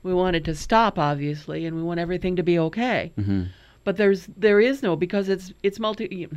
we 0.04 0.14
want 0.14 0.36
it 0.36 0.44
to 0.46 0.56
stop, 0.56 1.00
obviously, 1.00 1.66
and 1.66 1.76
we 1.76 1.82
want 1.82 2.00
everything 2.00 2.36
to 2.36 2.44
be 2.44 2.60
okay. 2.60 3.12
Mm-hmm. 3.18 3.44
But 3.84 3.98
there's 3.98 4.28
there 4.38 4.60
is 4.60 4.84
no 4.84 4.96
because 4.96 5.30
it's 5.30 5.54
it's 5.64 5.80
multi 5.80 6.28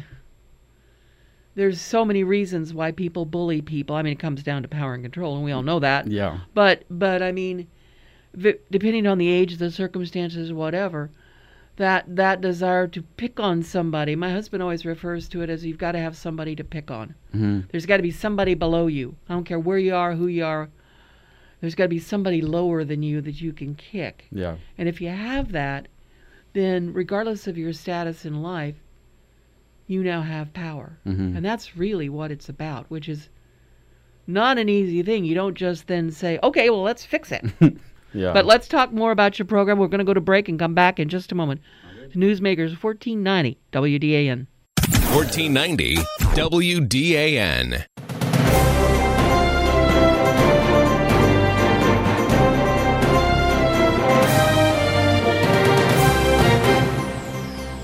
there's 1.55 1.81
so 1.81 2.05
many 2.05 2.23
reasons 2.23 2.73
why 2.73 2.93
people 2.93 3.27
bully 3.27 3.61
people. 3.61 3.97
I 3.97 4.03
mean, 4.03 4.13
it 4.13 4.21
comes 4.21 4.45
down 4.45 4.63
to 4.63 4.69
power 4.69 4.95
and 4.95 5.03
control, 5.03 5.35
and 5.35 5.45
we 5.45 5.51
all 5.51 5.63
know 5.63 5.81
that. 5.81 6.07
Yeah. 6.07 6.39
But 6.55 6.85
but 6.89 7.21
I 7.21 7.33
mean, 7.33 7.67
depending 8.37 9.07
on 9.07 9.19
the 9.19 9.29
age, 9.29 9.57
the 9.57 9.71
circumstances, 9.71 10.53
whatever, 10.53 11.11
that 11.77 12.05
that 12.17 12.41
desire 12.41 12.87
to 12.89 13.03
pick 13.03 13.39
on 13.41 13.63
somebody. 13.63 14.17
My 14.17 14.31
husband 14.33 14.63
always 14.63 14.85
refers 14.85 15.29
to 15.31 15.43
it 15.43 15.51
as 15.51 15.65
you've 15.65 15.79
got 15.79 15.93
to 15.93 15.99
have 15.99 16.17
somebody 16.17 16.57
to 16.57 16.65
pick 16.65 16.91
on. 16.91 17.15
hmm 17.33 17.61
There's 17.71 17.87
got 17.87 17.99
to 17.99 18.03
be 18.03 18.11
somebody 18.11 18.55
below 18.55 18.87
you. 18.89 19.15
I 19.29 19.35
don't 19.35 19.45
care 19.45 19.61
where 19.61 19.79
you 19.79 19.95
are, 19.95 20.15
who 20.15 20.27
you 20.27 20.45
are. 20.45 20.69
There's 21.61 21.75
got 21.75 21.85
to 21.85 21.89
be 21.89 21.99
somebody 21.99 22.41
lower 22.41 22.85
than 22.85 23.03
you 23.03 23.21
that 23.23 23.41
you 23.41 23.53
can 23.53 23.75
kick. 23.75 24.27
Yeah. 24.31 24.57
And 24.77 24.89
if 24.89 25.01
you 25.01 25.09
have 25.09 25.53
that, 25.53 25.89
then 26.53 26.93
regardless 26.93 27.47
of 27.47 27.59
your 27.59 27.73
status 27.73 28.25
in 28.25 28.43
life, 28.43 28.77
you 29.87 30.03
now 30.05 30.23
have 30.23 30.53
power. 30.53 30.99
Mhm. 31.07 31.37
And 31.37 31.45
that's 31.45 31.77
really 31.77 32.09
what 32.09 32.31
it's 32.31 32.49
about, 32.49 32.91
which 32.91 33.09
is 33.09 33.29
not 34.27 34.59
an 34.59 34.69
easy 34.69 35.03
thing. 35.03 35.25
You 35.25 35.35
don't 35.35 35.55
just 35.57 35.87
then 35.87 36.11
say, 36.11 36.39
okay, 36.43 36.71
well, 36.71 36.83
let's 36.83 37.05
fix 37.07 37.33
it. 37.33 37.45
Yeah. 38.12 38.33
But 38.33 38.47
let's 38.47 38.69
talk 38.69 38.93
more 38.93 39.11
about 39.11 39.38
your 39.38 39.47
program. 39.47 39.79
We're 39.79 39.88
going 39.88 39.99
to 39.99 40.05
go 40.05 40.15
to 40.15 40.21
break 40.21 40.49
and 40.49 40.59
come 40.59 40.75
back 40.75 40.99
in 40.99 41.09
just 41.09 41.33
a 41.33 41.35
moment. 41.35 41.61
Newsmakers 42.15 42.83
1490 42.83 43.59
WDAN. 43.73 44.47
1490 45.12 45.97
WDAN. 45.97 47.85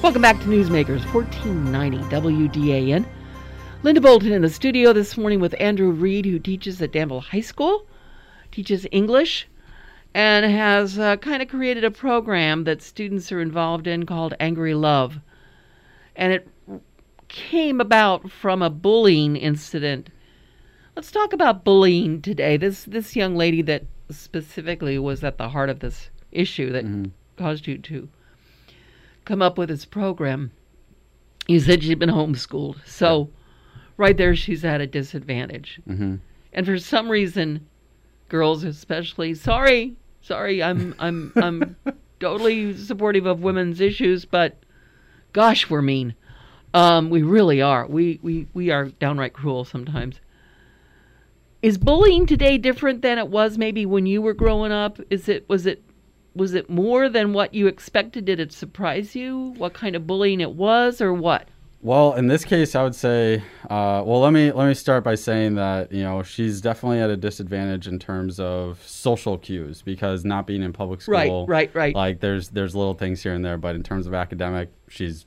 Welcome 0.03 0.21
back 0.21 0.39
to 0.41 0.47
Newsmakers 0.47 1.05
1490 1.13 1.99
WDAN. 1.99 3.07
Linda 3.83 4.01
Bolton 4.01 4.33
in 4.33 4.43
the 4.43 4.51
studio 4.51 4.93
this 4.93 5.17
morning 5.17 5.41
with 5.41 5.55
Andrew 5.59 5.91
Reid, 5.91 6.25
who 6.27 6.39
teaches 6.39 6.81
at 6.81 6.93
Danville 6.93 7.21
High 7.21 7.41
School, 7.41 7.87
teaches 8.53 8.87
English, 8.93 9.47
and 10.15 10.47
has 10.47 10.99
uh, 10.99 11.17
kind 11.17 11.43
of 11.43 11.49
created 11.49 11.85
a 11.85 11.91
program 11.91 12.65
that 12.65 12.81
students 12.83 13.33
are 13.33 13.41
involved 13.41 13.87
in 13.87 14.07
called 14.07 14.35
Angry 14.39 14.75
Love. 14.75 15.19
And 16.17 16.33
it 16.33 16.49
came 17.29 17.81
about 17.81 18.31
from 18.31 18.63
a 18.63 18.71
bullying 18.71 19.35
incident. 19.37 20.11
Let's 20.95 21.11
talk 21.11 21.33
about 21.33 21.65
bullying 21.65 22.23
today. 22.23 22.57
This 22.57 22.85
this 22.85 23.17
young 23.17 23.35
lady 23.35 23.63
that 23.63 23.85
specifically 24.11 24.99
was 24.99 25.25
at 25.25 25.39
the 25.39 25.49
heart 25.49 25.69
of 25.71 25.81
this 25.81 26.11
issue 26.31 26.71
that 26.71 26.85
Mm-hmm. 26.85 27.07
caused 27.37 27.67
you 27.67 27.79
to 27.79 28.09
come 29.25 29.43
up 29.43 29.59
with 29.59 29.69
this 29.71 29.85
program. 29.85 30.53
You 31.49 31.59
said 31.59 31.83
she'd 31.83 31.99
been 31.99 32.11
homeschooled, 32.11 32.87
so 32.87 33.31
right 33.97 34.17
there 34.17 34.37
she's 34.37 34.65
at 34.65 34.81
a 34.81 34.87
disadvantage. 34.87 35.81
hmm 35.87 36.17
And 36.53 36.65
for 36.67 36.79
some 36.79 37.09
reason, 37.11 37.67
girls 38.29 38.63
especially, 38.63 39.35
sorry, 39.35 39.97
sorry, 40.25 40.63
I'm 40.63 40.95
I'm 40.99 41.33
I'm 41.37 41.77
totally 42.21 42.77
supportive 42.77 43.27
of 43.27 43.43
women's 43.43 43.81
issues, 43.81 44.25
but 44.25 44.57
gosh, 45.33 45.71
we're 45.71 45.83
mean. 45.83 46.15
Um, 46.73 47.09
we 47.09 47.23
really 47.23 47.63
are. 47.63 47.87
We, 47.87 48.19
we 48.23 48.49
we 48.53 48.71
are 48.71 48.87
downright 48.87 49.33
cruel 49.33 49.65
sometimes. 49.65 50.21
Is 51.63 51.79
bullying 51.79 52.27
today 52.27 52.59
different 52.59 53.01
than 53.01 53.17
it 53.19 53.29
was 53.29 53.57
maybe 53.57 53.87
when 53.87 54.07
you 54.07 54.21
were 54.21 54.35
growing 54.35 54.73
up? 54.73 54.99
Is 55.09 55.29
it 55.29 55.49
was 55.49 55.67
it 55.67 55.83
was 56.35 56.55
it 56.55 56.69
more 56.69 57.09
than 57.09 57.33
what 57.33 57.55
you 57.55 57.69
expected? 57.69 58.25
Did 58.25 58.41
it 58.41 58.53
surprise 58.53 59.15
you? 59.15 59.55
What 59.57 59.73
kind 59.73 59.95
of 59.95 60.07
bullying 60.07 60.41
it 60.41 60.53
was, 60.53 61.01
or 61.01 61.15
what? 61.15 61.49
Well, 61.85 62.15
in 62.15 62.29
this 62.29 62.47
case, 62.47 62.75
I 62.75 62.83
would 62.83 62.95
say, 62.95 63.43
uh, 63.65 64.03
well, 64.07 64.21
let 64.21 64.33
me 64.33 64.51
let 64.51 64.67
me 64.67 64.73
start 64.73 65.05
by 65.05 65.17
saying 65.17 65.57
that 65.57 65.93
you 65.93 66.03
know 66.03 66.23
she's 66.23 66.63
definitely 66.63 66.99
at 67.01 67.11
a 67.11 67.17
disadvantage 67.17 67.87
in 67.87 67.99
terms 67.99 68.41
of 68.41 68.83
social 68.87 69.37
cues 69.37 69.83
because 69.83 70.25
not 70.25 70.47
being 70.47 70.63
in 70.63 70.73
public 70.73 71.03
school, 71.03 71.47
Right, 71.47 71.69
right, 71.69 71.75
right. 71.75 71.95
Like 71.95 72.21
there's 72.21 72.49
there's 72.49 72.75
little 72.75 72.95
things 72.95 73.23
here 73.23 73.35
and 73.35 73.45
there, 73.45 73.59
but 73.59 73.75
in 73.77 73.83
terms 73.83 74.07
of 74.07 74.15
academic, 74.15 74.71
she's 74.89 75.27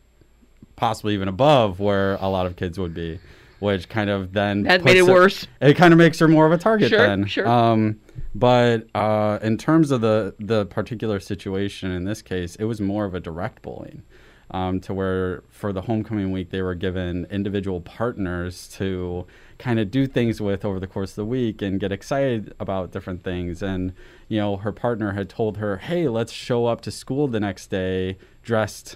possibly 0.76 1.14
even 1.14 1.28
above 1.28 1.80
where 1.80 2.16
a 2.16 2.28
lot 2.28 2.48
of 2.48 2.56
kids 2.56 2.80
would 2.80 2.94
be, 2.96 3.20
which 3.60 3.88
kind 3.88 4.10
of 4.10 4.34
then 4.34 4.64
That 4.64 4.84
made 4.84 4.98
it 4.98 5.06
her- 5.06 5.14
worse. 5.14 5.46
It 5.62 5.76
kind 5.76 5.94
of 5.94 6.00
makes 6.00 6.18
her 6.18 6.28
more 6.28 6.48
of 6.48 6.52
a 6.54 6.58
target 6.58 6.90
Sure, 6.90 6.98
then. 7.06 7.28
sure. 7.28 7.48
Um, 7.48 8.00
but 8.34 8.88
uh, 8.96 9.38
in 9.44 9.60
terms 9.60 9.92
of 9.92 10.02
the 10.02 10.34
the 10.40 10.66
particular 10.66 11.20
situation 11.20 11.92
in 11.92 12.04
this 12.06 12.24
case, 12.24 12.56
it 12.56 12.64
was 12.64 12.82
more 12.82 13.06
of 13.06 13.14
a 13.14 13.20
direct 13.20 13.62
bullying. 13.62 14.02
Um, 14.50 14.80
to 14.82 14.94
where 14.94 15.44
for 15.50 15.74
the 15.74 15.82
homecoming 15.82 16.32
week 16.32 16.52
they 16.52 16.62
were 16.62 16.74
given 16.74 17.28
individual 17.30 17.82
partners 17.82 18.70
to 18.76 19.28
kind 19.60 19.78
of 19.78 19.92
do 19.92 20.08
things 20.08 20.40
with 20.40 20.64
over 20.64 20.80
the 20.80 20.88
course 20.88 21.12
of 21.12 21.16
the 21.18 21.26
week 21.26 21.62
and 21.62 21.82
get 21.82 21.92
excited 21.92 22.56
about 22.58 22.92
different 22.92 23.24
things. 23.24 23.62
And 23.62 23.92
you 24.30 24.40
know 24.40 24.56
her 24.56 24.72
partner 24.72 25.12
had 25.12 25.28
told 25.28 25.58
her 25.58 25.78
hey 25.78 26.08
let's 26.08 26.32
show 26.32 26.66
up 26.66 26.80
to 26.82 26.92
school 26.92 27.28
the 27.28 27.42
next 27.42 27.68
day 27.68 28.18
dressed 28.42 28.96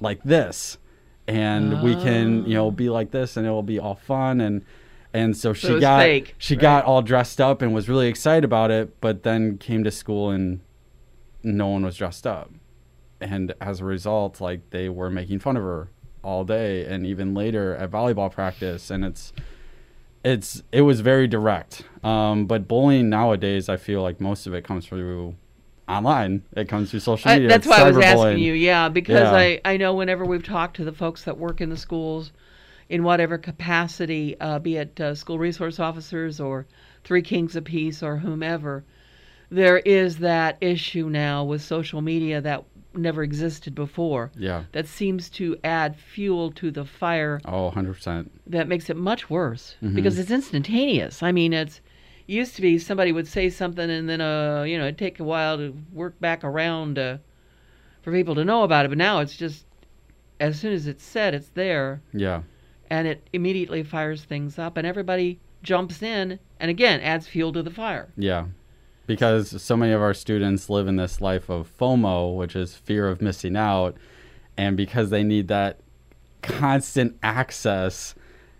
like 0.00 0.22
this. 0.22 0.76
And 1.26 1.82
we 1.82 1.94
can 1.94 2.44
you 2.44 2.52
know 2.54 2.70
be 2.70 2.90
like 2.90 3.10
this 3.10 3.38
and 3.38 3.46
it 3.46 3.50
will 3.50 3.62
be 3.62 3.78
all 3.78 3.94
fun. 3.94 4.40
And 4.42 4.66
and 5.14 5.36
so 5.36 5.52
she 5.52 5.78
got 5.78 6.00
fake, 6.00 6.34
she 6.36 6.54
right. 6.54 6.60
got 6.60 6.84
all 6.84 7.00
dressed 7.00 7.40
up 7.40 7.62
and 7.62 7.72
was 7.72 7.88
really 7.88 8.08
excited 8.08 8.44
about 8.44 8.70
it 8.72 9.00
but 9.00 9.22
then 9.22 9.56
came 9.56 9.84
to 9.84 9.90
school 9.90 10.30
and 10.30 10.60
no 11.42 11.68
one 11.68 11.84
was 11.84 11.96
dressed 11.96 12.26
up 12.26 12.50
and 13.24 13.54
as 13.60 13.80
a 13.80 13.84
result 13.84 14.40
like 14.40 14.70
they 14.70 14.88
were 14.88 15.10
making 15.10 15.38
fun 15.38 15.56
of 15.56 15.62
her 15.62 15.88
all 16.22 16.44
day 16.44 16.84
and 16.84 17.06
even 17.06 17.34
later 17.34 17.74
at 17.76 17.90
volleyball 17.90 18.30
practice 18.30 18.90
and 18.90 19.04
it's 19.04 19.32
it's 20.24 20.62
it 20.72 20.82
was 20.82 21.00
very 21.00 21.26
direct 21.26 21.82
um, 22.02 22.46
but 22.46 22.68
bullying 22.68 23.08
nowadays 23.08 23.68
i 23.68 23.76
feel 23.76 24.02
like 24.02 24.20
most 24.20 24.46
of 24.46 24.54
it 24.54 24.64
comes 24.64 24.86
through 24.86 25.34
online 25.88 26.42
it 26.56 26.68
comes 26.68 26.90
through 26.90 27.00
social 27.00 27.30
I, 27.30 27.34
media 27.34 27.48
that's 27.48 27.66
why 27.66 27.80
I 27.80 27.90
was 27.90 27.98
asking 27.98 28.38
you. 28.38 28.54
Yeah, 28.54 28.88
because 28.88 29.30
Yeah. 29.30 29.32
I, 29.32 29.60
I 29.64 29.76
know 29.76 29.94
whenever 29.94 30.24
we've 30.24 30.42
talked 30.42 30.76
to 30.76 30.84
the 30.84 30.92
folks 30.92 31.24
that 31.24 31.36
work 31.36 31.60
in 31.60 31.68
the 31.68 31.76
schools, 31.76 32.32
in 32.88 33.02
whatever 33.02 33.36
capacity, 33.38 34.38
uh, 34.40 34.58
be 34.58 34.76
it 34.76 34.98
uh, 35.00 35.14
school 35.14 35.38
resource 35.38 35.78
officers 35.78 36.40
or 36.40 36.66
Three 37.04 37.22
Kings 37.22 37.58
Peace 37.64 38.02
or 38.02 38.16
whomever, 38.16 38.84
there 39.50 39.78
is 39.78 40.18
that 40.18 40.56
issue 40.60 41.08
now 41.10 41.44
with 41.44 41.60
social 41.60 42.00
media 42.00 42.40
that 42.40 42.64
never 42.96 43.22
existed 43.22 43.74
before. 43.74 44.30
yeah 44.36 44.64
That 44.72 44.86
seems 44.86 45.28
to 45.30 45.56
add 45.64 45.96
fuel 45.96 46.50
to 46.52 46.70
the 46.70 46.84
fire 46.84 47.40
oh 47.44 47.70
100% 47.74 48.28
that 48.46 48.68
makes 48.68 48.88
it 48.90 48.96
much 48.96 49.28
worse 49.30 49.76
Mm-hmm. 49.82 49.94
because 49.96 50.18
it's 50.18 50.30
instantaneous. 50.30 51.22
I 51.22 51.32
mean, 51.32 51.52
it's 51.52 51.80
it 52.26 52.32
used 52.32 52.56
to 52.56 52.62
be 52.62 52.78
somebody 52.78 53.12
would 53.12 53.28
say 53.28 53.50
something 53.50 53.90
and 53.90 54.08
then 54.08 54.20
uh 54.20 54.62
you 54.62 54.78
know 54.78 54.84
it'd 54.84 54.98
take 54.98 55.20
a 55.20 55.24
while 55.24 55.56
to 55.58 55.74
work 55.92 56.18
back 56.20 56.42
around 56.44 56.98
uh, 56.98 57.18
for 58.02 58.12
people 58.12 58.34
to 58.34 58.44
know 58.44 58.62
about 58.62 58.84
it, 58.84 58.88
but 58.88 58.98
now 58.98 59.20
it's 59.20 59.36
just 59.36 59.66
as 60.40 60.58
soon 60.58 60.72
as 60.72 60.86
it's 60.86 61.04
said, 61.04 61.34
it's 61.34 61.50
there 61.50 62.00
yeah 62.12 62.42
and 62.90 63.08
it 63.08 63.28
immediately 63.32 63.82
fires 63.82 64.24
things 64.24 64.58
up 64.58 64.76
and 64.76 64.86
everybody 64.86 65.38
jumps 65.62 66.02
in 66.02 66.38
and 66.60 66.70
again 66.70 67.00
adds 67.00 67.26
fuel 67.26 67.52
to 67.52 67.62
the 67.62 67.70
fire. 67.70 68.08
Yeah. 68.16 68.46
Because 69.06 69.62
so 69.62 69.76
many 69.76 69.92
of 69.92 70.00
our 70.00 70.14
students 70.14 70.70
live 70.70 70.88
in 70.88 70.96
this 70.96 71.20
life 71.20 71.48
of 71.50 71.70
FOMO, 71.78 72.36
which 72.36 72.56
is 72.56 72.74
fear 72.74 73.08
of 73.08 73.20
missing 73.20 73.56
out. 73.56 73.96
And 74.56 74.76
because 74.76 75.10
they 75.10 75.22
need 75.22 75.48
that 75.48 75.80
constant 76.42 77.18
access, 77.22 78.14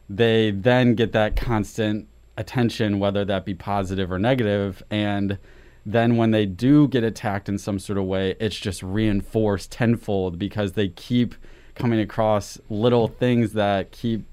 they 0.08 0.50
then 0.50 0.94
get 0.94 1.12
that 1.12 1.36
constant 1.36 2.08
attention, 2.36 2.98
whether 2.98 3.24
that 3.24 3.44
be 3.44 3.54
positive 3.54 4.10
or 4.10 4.18
negative. 4.18 4.82
And 4.90 5.38
then 5.86 6.16
when 6.16 6.30
they 6.30 6.46
do 6.46 6.88
get 6.88 7.04
attacked 7.04 7.48
in 7.48 7.58
some 7.58 7.78
sort 7.78 7.98
of 7.98 8.04
way, 8.04 8.36
it's 8.40 8.58
just 8.58 8.82
reinforced 8.82 9.70
tenfold 9.70 10.38
because 10.38 10.72
they 10.72 10.88
keep 10.88 11.34
coming 11.74 12.00
across 12.00 12.58
little 12.68 13.08
things 13.08 13.52
that 13.52 13.92
keep 13.92 14.24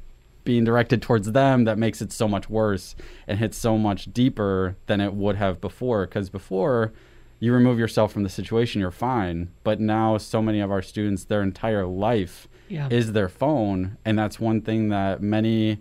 being 0.43 0.63
directed 0.63 1.01
towards 1.01 1.31
them 1.31 1.63
that 1.65 1.77
makes 1.77 2.01
it 2.01 2.11
so 2.11 2.27
much 2.27 2.49
worse 2.49 2.95
and 3.27 3.39
hits 3.39 3.57
so 3.57 3.77
much 3.77 4.11
deeper 4.13 4.75
than 4.87 4.99
it 5.01 5.13
would 5.13 5.35
have 5.35 5.61
before. 5.61 6.05
Because 6.05 6.29
before, 6.29 6.91
you 7.39 7.53
remove 7.53 7.79
yourself 7.79 8.11
from 8.11 8.23
the 8.23 8.29
situation, 8.29 8.81
you're 8.81 8.91
fine. 8.91 9.49
But 9.63 9.79
now, 9.79 10.17
so 10.17 10.41
many 10.41 10.59
of 10.59 10.71
our 10.71 10.81
students, 10.81 11.23
their 11.25 11.41
entire 11.41 11.85
life 11.85 12.47
Yeah. 12.69 12.87
is 12.91 13.13
their 13.13 13.29
phone. 13.29 13.97
And 14.05 14.17
that's 14.17 14.39
one 14.39 14.61
thing 14.61 14.89
that 14.89 15.21
many 15.21 15.79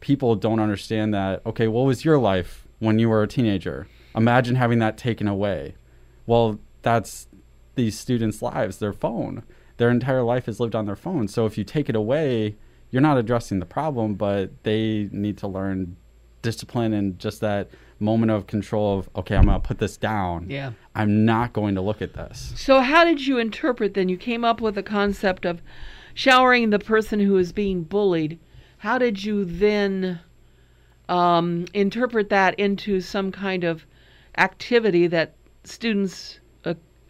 people 0.00 0.34
don't 0.36 0.60
understand 0.60 1.12
that, 1.14 1.42
okay, 1.44 1.68
what 1.68 1.84
was 1.84 2.04
your 2.04 2.18
life 2.18 2.66
when 2.78 2.98
you 2.98 3.08
were 3.08 3.22
a 3.22 3.28
teenager? 3.28 3.86
Imagine 4.14 4.56
having 4.56 4.78
that 4.80 4.96
taken 4.96 5.28
away. 5.28 5.74
Well, 6.26 6.58
that's 6.82 7.28
these 7.74 7.98
students' 7.98 8.40
lives, 8.42 8.78
their 8.78 8.92
phone. 8.92 9.42
Their 9.76 9.90
entire 9.90 10.22
life 10.22 10.48
is 10.48 10.60
lived 10.60 10.74
on 10.74 10.86
their 10.86 10.96
phone. 10.96 11.28
So 11.28 11.46
if 11.46 11.56
you 11.58 11.64
take 11.64 11.88
it 11.88 11.96
away, 11.96 12.56
you're 12.90 13.02
not 13.02 13.18
addressing 13.18 13.60
the 13.60 13.66
problem, 13.66 14.14
but 14.14 14.50
they 14.62 15.08
need 15.12 15.38
to 15.38 15.48
learn 15.48 15.96
discipline 16.42 16.92
and 16.92 17.18
just 17.18 17.40
that 17.40 17.70
moment 17.98 18.32
of 18.32 18.46
control 18.46 18.98
of, 18.98 19.10
okay, 19.14 19.36
I'm 19.36 19.44
going 19.44 19.60
to 19.60 19.66
put 19.66 19.78
this 19.78 19.96
down. 19.96 20.48
Yeah. 20.48 20.72
I'm 20.94 21.24
not 21.24 21.52
going 21.52 21.74
to 21.74 21.82
look 21.82 22.00
at 22.00 22.14
this. 22.14 22.54
So 22.56 22.80
how 22.80 23.04
did 23.04 23.26
you 23.26 23.38
interpret 23.38 23.94
then 23.94 24.08
you 24.08 24.16
came 24.16 24.44
up 24.44 24.60
with 24.60 24.78
a 24.78 24.82
concept 24.82 25.44
of 25.44 25.60
showering 26.14 26.70
the 26.70 26.78
person 26.78 27.20
who 27.20 27.36
is 27.36 27.52
being 27.52 27.82
bullied. 27.82 28.38
How 28.78 28.98
did 28.98 29.24
you 29.24 29.44
then 29.44 30.20
um, 31.08 31.66
interpret 31.74 32.30
that 32.30 32.58
into 32.58 33.00
some 33.00 33.32
kind 33.32 33.64
of 33.64 33.86
activity 34.38 35.06
that 35.08 35.34
students 35.64 36.39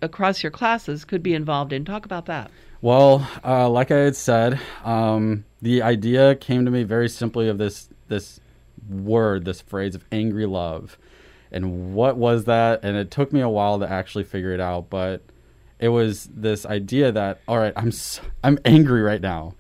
across 0.03 0.43
your 0.43 0.51
classes 0.51 1.05
could 1.05 1.23
be 1.23 1.35
involved 1.35 1.73
in? 1.73 1.85
Talk 1.85 2.05
about 2.05 2.27
that. 2.27 2.51
Well, 2.83 3.29
uh, 3.45 3.69
like 3.69 3.91
I 3.91 3.99
had 3.99 4.17
said, 4.17 4.59
um, 4.85 5.45
the 5.61 5.83
idea 5.83 6.35
came 6.35 6.65
to 6.65 6.71
me 6.71 6.83
very 6.83 7.09
simply 7.09 7.49
of 7.49 7.59
this 7.59 7.89
this 8.09 8.41
word, 8.89 9.45
this 9.45 9.61
phrase 9.61 9.95
of 9.95 10.05
angry 10.11 10.47
love, 10.47 10.99
and 11.53 11.95
what 11.95 12.17
was 12.17 12.45
that? 12.45 12.81
And 12.83 12.97
it 12.97 13.11
took 13.11 13.33
me 13.33 13.41
a 13.41 13.49
while 13.49 13.79
to 13.79 13.89
actually 13.89 14.25
figure 14.25 14.53
it 14.53 14.61
out, 14.61 14.89
but 14.89 15.23
it 15.79 15.89
was 15.89 16.29
this 16.35 16.65
idea 16.65 17.13
that 17.13 17.41
all 17.47 17.59
right, 17.59 17.75
I'm 17.77 17.89
s 17.89 18.21
I'm 18.43 18.59
angry 18.65 19.03
right 19.03 19.21
now, 19.21 19.55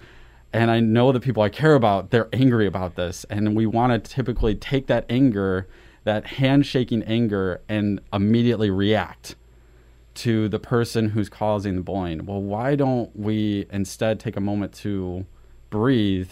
and 0.52 0.70
I 0.70 0.80
know 0.80 1.12
the 1.12 1.20
people 1.20 1.42
I 1.42 1.50
care 1.50 1.74
about 1.74 2.10
they're 2.10 2.28
angry 2.32 2.66
about 2.66 2.96
this, 2.96 3.26
and 3.28 3.54
we 3.54 3.66
want 3.66 3.92
to 3.92 4.10
typically 4.10 4.54
take 4.54 4.86
that 4.86 5.04
anger, 5.10 5.68
that 6.04 6.26
handshaking 6.26 7.02
anger, 7.02 7.60
and 7.68 8.00
immediately 8.14 8.70
react 8.70 9.34
to 10.14 10.48
the 10.48 10.58
person 10.58 11.10
who's 11.10 11.28
causing 11.28 11.76
the 11.76 11.82
bullying. 11.82 12.26
Well, 12.26 12.42
why 12.42 12.74
don't 12.74 13.14
we 13.14 13.66
instead 13.70 14.20
take 14.20 14.36
a 14.36 14.40
moment 14.40 14.72
to 14.74 15.26
breathe 15.70 16.30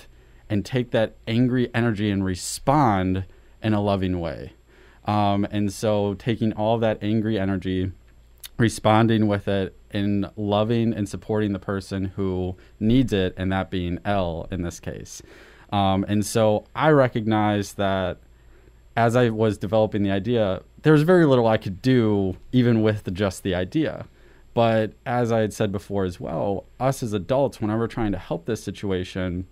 and 0.51 0.65
take 0.65 0.91
that 0.91 1.17
angry 1.27 1.71
energy 1.75 2.11
and 2.11 2.25
respond 2.25 3.25
in 3.63 3.75
a 3.75 3.81
loving 3.81 4.21
way? 4.21 4.53
Um, 5.05 5.47
and 5.51 5.73
so, 5.73 6.15
taking 6.15 6.53
all 6.53 6.79
that 6.79 6.99
angry 7.03 7.39
energy, 7.39 7.93
responding 8.59 9.27
with 9.27 9.49
it 9.49 9.75
and 9.91 10.31
loving 10.37 10.93
and 10.93 11.09
supporting 11.09 11.53
the 11.53 11.59
person 11.59 12.07
who 12.17 12.57
needs 12.79 13.13
it, 13.13 13.33
and 13.37 13.51
that 13.53 13.71
being 13.71 13.99
Elle 14.05 14.49
in 14.51 14.63
this 14.63 14.81
case. 14.81 15.23
Um, 15.71 16.05
and 16.09 16.25
so 16.25 16.65
I 16.75 16.91
recognize 16.91 17.75
that 17.75 18.19
as 18.97 19.15
I 19.17 19.29
was 19.29 19.59
developing 19.59 20.03
the 20.03 20.11
idea, 20.11 20.63
there 20.83 20.93
was 20.93 21.03
very 21.03 21.27
little 21.27 21.47
I 21.47 21.57
could 21.57 21.83
do 21.83 22.37
even 22.53 22.83
with 22.83 23.05
the, 23.05 23.11
just 23.11 23.43
the 23.43 23.55
idea. 23.55 24.07
But 24.55 24.93
as 25.07 25.31
I 25.31 25.41
had 25.41 25.53
said 25.53 25.71
before 25.71 26.05
as 26.05 26.19
well, 26.19 26.65
us 26.81 27.03
as 27.03 27.13
adults, 27.13 27.61
whenever 27.61 27.81
we're 27.81 27.87
trying 27.87 28.13
to 28.13 28.19
help 28.19 28.47
this 28.47 28.63
situation, 28.63 29.47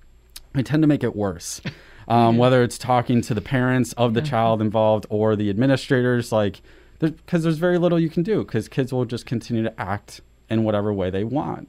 we 0.54 0.62
tend 0.62 0.82
to 0.82 0.86
make 0.86 1.04
it 1.04 1.14
worse. 1.14 1.60
Um, 2.08 2.36
whether 2.36 2.62
it's 2.62 2.78
talking 2.78 3.20
to 3.22 3.34
the 3.34 3.40
parents 3.40 3.92
of 3.94 4.14
the 4.14 4.22
child 4.22 4.60
involved 4.60 5.06
or 5.10 5.34
the 5.34 5.50
administrators, 5.50 6.30
like, 6.30 6.62
because 7.00 7.42
there's 7.42 7.58
very 7.58 7.78
little 7.78 7.98
you 7.98 8.08
can 8.08 8.22
do 8.22 8.44
because 8.44 8.68
kids 8.68 8.92
will 8.92 9.04
just 9.04 9.26
continue 9.26 9.64
to 9.64 9.80
act 9.80 10.20
in 10.48 10.62
whatever 10.62 10.92
way 10.92 11.10
they 11.10 11.24
want. 11.24 11.68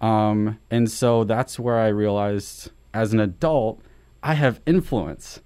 Um, 0.00 0.58
and 0.70 0.90
so 0.90 1.24
that's 1.24 1.58
where 1.58 1.78
I 1.78 1.88
realized 1.88 2.70
as 2.92 3.14
an 3.14 3.20
adult, 3.20 3.80
I 4.22 4.34
have 4.34 4.60
influence. 4.66 5.40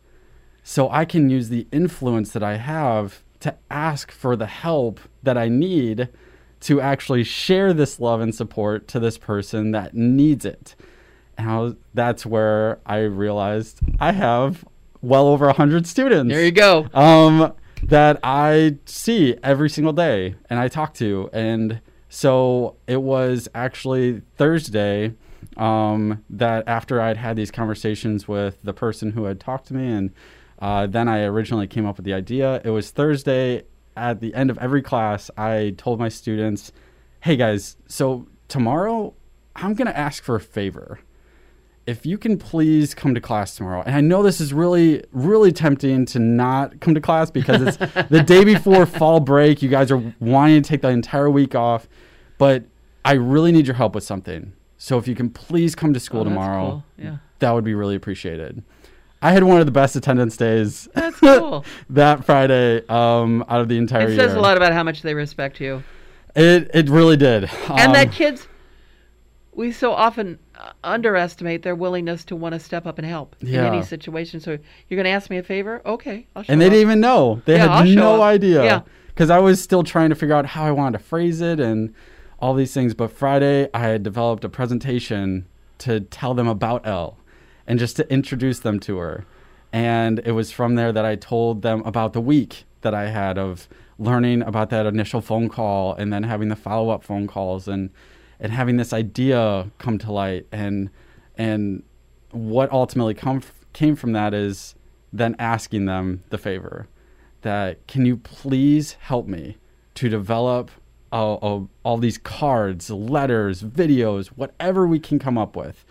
So 0.64 0.90
I 0.90 1.04
can 1.04 1.31
use 1.31 1.49
the 1.49 1.66
influence 1.71 2.33
that 2.33 2.42
I 2.42 2.57
have 2.57 3.23
to 3.42 3.56
ask 3.70 4.11
for 4.11 4.37
the 4.37 4.46
help 4.46 5.00
that 5.22 5.37
I 5.38 5.49
need 5.49 6.08
to 6.61 6.80
actually 6.80 7.25
share 7.25 7.72
this 7.72 7.99
love 8.00 8.20
and 8.20 8.34
support 8.34 8.87
to 8.88 9.00
this 9.00 9.18
person 9.18 9.72
that 9.72 9.94
needs 9.94 10.44
it. 10.44 10.75
And 11.37 11.50
I 11.50 11.58
was, 11.58 11.75
that's 11.94 12.25
where 12.25 12.78
I 12.87 12.99
realized 13.00 13.80
I 13.99 14.12
have 14.12 14.64
well 15.00 15.26
over 15.26 15.46
100 15.46 15.87
students 15.87 16.32
There 16.32 16.44
you 16.44 16.52
go. 16.52 16.87
um, 16.94 17.52
that 17.82 18.20
I 18.22 18.76
see 18.87 19.37
every 19.42 19.68
single 19.68 19.92
day 19.92 20.37
and 20.49 20.61
I 20.61 20.68
talk 20.68 20.94
to. 20.94 21.28
And 21.32 21.80
so 22.08 22.76
it 22.87 23.02
was 23.02 23.49
actually 23.54 24.22
Thursday 24.37 25.14
um, 25.56 26.22
that 26.30 26.62
after 26.68 27.00
I'd 27.00 27.16
had 27.16 27.34
these 27.37 27.50
conversations 27.50 28.28
with 28.28 28.58
the 28.62 28.72
person 28.72 29.12
who 29.12 29.25
had 29.25 29.40
talked 29.40 29.66
to 29.68 29.75
me, 29.75 29.90
and 29.90 30.12
uh, 30.62 30.87
then 30.87 31.09
I 31.09 31.25
originally 31.25 31.66
came 31.66 31.85
up 31.85 31.97
with 31.99 32.07
the 32.07 32.14
idea. 32.14 32.62
It 32.64 32.71
was 32.71 32.90
Thursday 32.90 33.64
at 33.97 34.21
the 34.21 34.33
end 34.35 34.49
of 34.49 34.57
every 34.59 34.81
class. 34.81 35.31
I 35.37 35.75
told 35.76 35.99
my 35.99 36.09
students, 36.09 36.73
hey 37.21 37.37
guys, 37.37 37.76
so 37.87 38.26
tomorrow 38.49 39.12
I'm 39.57 39.75
going 39.75 39.87
to 39.88 39.97
ask 39.99 40.23
for 40.23 40.37
a 40.37 40.40
favor 40.40 41.00
if 41.85 42.07
you 42.07 42.16
can 42.16 42.38
please 42.38 42.95
come 42.95 43.12
to 43.12 43.21
class 43.21 43.57
tomorrow. 43.57 43.83
And 43.85 43.97
I 43.97 44.00
know 44.00 44.23
this 44.23 44.40
is 44.40 44.54
really, 44.54 45.02
really 45.11 45.50
tempting 45.50 46.07
to 46.07 46.21
not 46.21 46.78
come 46.81 46.95
to 46.95 47.00
class 47.00 47.28
because 47.31 47.61
it's 47.61 47.76
the 48.09 48.23
day 48.23 48.45
before 48.45 48.87
fall 48.87 49.19
break. 49.19 49.62
You 49.62 49.69
guys 49.69 49.90
are 49.90 50.14
wanting 50.21 50.62
to 50.62 50.69
take 50.69 50.83
the 50.83 50.88
entire 50.90 51.28
week 51.28 51.57
off, 51.57 51.88
but 52.38 52.62
I 53.04 53.14
really 53.14 53.50
need 53.50 53.66
your 53.66 53.75
help 53.75 53.97
with 53.97 54.04
something. 54.04 54.52
So 54.78 54.97
if 54.97 55.09
you 55.09 55.16
can 55.16 55.28
please 55.28 55.75
come 55.75 55.92
to 55.92 55.99
school 56.00 56.21
Oh, 56.21 56.25
tomorrow, 56.25 56.71
cool. 56.71 56.85
Yeah. 57.04 57.16
that 57.40 57.50
would 57.50 57.64
be 57.64 57.75
really 57.75 57.97
appreciated. 57.97 58.62
I 59.22 59.30
had 59.32 59.44
one 59.44 59.60
of 59.60 59.66
the 59.66 59.72
best 59.72 59.94
attendance 59.96 60.36
days 60.36 60.88
That's 60.94 61.18
cool. 61.20 61.64
that 61.90 62.24
Friday 62.24 62.84
um, 62.88 63.44
out 63.48 63.60
of 63.60 63.68
the 63.68 63.78
entire 63.78 64.00
year. 64.00 64.08
It 64.10 64.14
year. 64.16 64.28
says 64.28 64.34
a 64.36 64.40
lot 64.40 64.56
about 64.56 64.72
how 64.72 64.82
much 64.82 65.02
they 65.02 65.14
respect 65.14 65.60
you. 65.60 65.82
It 66.34 66.70
it 66.74 66.88
really 66.90 67.16
did. 67.16 67.44
and 67.44 67.88
Um, 67.88 67.92
that 67.92 68.10
kids, 68.12 68.48
we 69.54 69.70
so 69.70 69.92
often 69.92 70.38
uh, 70.56 70.72
underestimate 70.82 71.62
their 71.62 71.74
willingness 71.76 72.24
to 72.26 72.36
want 72.36 72.54
to 72.54 72.58
step 72.58 72.86
up 72.86 72.98
and 72.98 73.06
help 73.06 73.36
in 73.40 73.54
any 73.54 73.82
situation. 73.82 74.40
So 74.40 74.52
you're 74.88 74.96
going 74.96 75.04
to 75.04 75.10
ask 75.10 75.30
me 75.30 75.38
a 75.38 75.42
favor? 75.42 75.82
Okay, 75.86 76.26
I'll 76.34 76.42
show 76.42 76.52
and 76.52 76.60
they 76.60 76.66
up. 76.66 76.70
didn't 76.72 76.82
even 76.82 77.00
know. 77.00 77.42
They 77.44 77.56
Yeah, 77.56 77.66
I'll 77.66 77.84
had 77.84 77.94
no 77.94 78.22
idea. 78.22 78.64
Yeah. 78.64 78.80
Because 79.08 79.28
I 79.28 79.38
was 79.38 79.62
still 79.62 79.82
trying 79.82 80.08
to 80.08 80.14
figure 80.16 80.34
out 80.34 80.46
how 80.46 80.64
I 80.64 80.70
wanted 80.70 80.98
to 80.98 81.04
phrase 81.04 81.42
it 81.42 81.60
and 81.60 81.94
all 82.38 82.54
these 82.54 82.72
things. 82.72 82.94
But 82.94 83.12
Friday, 83.12 83.68
I 83.74 83.80
had 83.80 84.02
developed 84.02 84.42
a 84.44 84.48
presentation 84.48 85.46
to 85.78 86.00
tell 86.00 86.32
them 86.32 86.48
about 86.48 86.87
Elle 86.87 87.18
and 87.66 87.79
just 87.79 87.96
to 87.96 88.12
introduce 88.12 88.59
them 88.59 88.81
to 88.81 88.98
her. 88.98 89.25
And 89.72 90.20
it 90.25 90.33
was 90.33 90.51
from 90.53 90.75
there 90.75 90.92
that 90.92 91.05
I 91.05 91.16
told 91.16 91.62
them 91.62 91.83
about 91.85 92.12
the 92.12 92.20
week 92.20 92.64
that 92.83 92.94
I 92.94 93.09
had 93.09 93.38
of 93.38 93.68
learning 93.98 94.42
about 94.42 94.70
that 94.70 94.87
initial 94.87 95.20
phone 95.20 95.48
call 95.48 95.94
and 95.94 96.12
then 96.12 96.25
having 96.25 96.48
the 96.48 96.57
follow 96.57 96.90
up 96.90 97.05
phone 97.05 97.27
calls 97.27 97.68
and 97.68 97.90
and 98.40 98.51
having 98.51 98.77
this 98.77 98.92
idea 98.92 99.70
come 99.79 99.98
to 99.98 100.11
light 100.11 100.46
and 100.51 100.90
and 101.38 101.85
what 102.33 102.70
ultimately 102.72 103.14
come 103.14 103.40
came 103.72 103.94
from 103.94 104.12
that 104.12 104.35
is 104.35 104.75
then 105.12 105.37
asking 105.38 105.87
them 105.87 106.25
the 106.31 106.38
favor 106.38 106.88
that 107.42 107.87
can 107.87 108.05
you 108.05 108.16
please 108.16 108.94
help 109.01 109.29
me 109.29 109.57
to 109.94 110.09
develop 110.09 110.70
uh, 111.12 111.61
all 111.83 111.98
these 111.98 112.16
cards, 112.16 112.88
letters, 112.90 113.62
videos, 113.62 114.29
whatever 114.29 114.87
we 114.87 114.98
can 114.98 115.18
come 115.18 115.37
up 115.37 115.55
with 115.55 115.85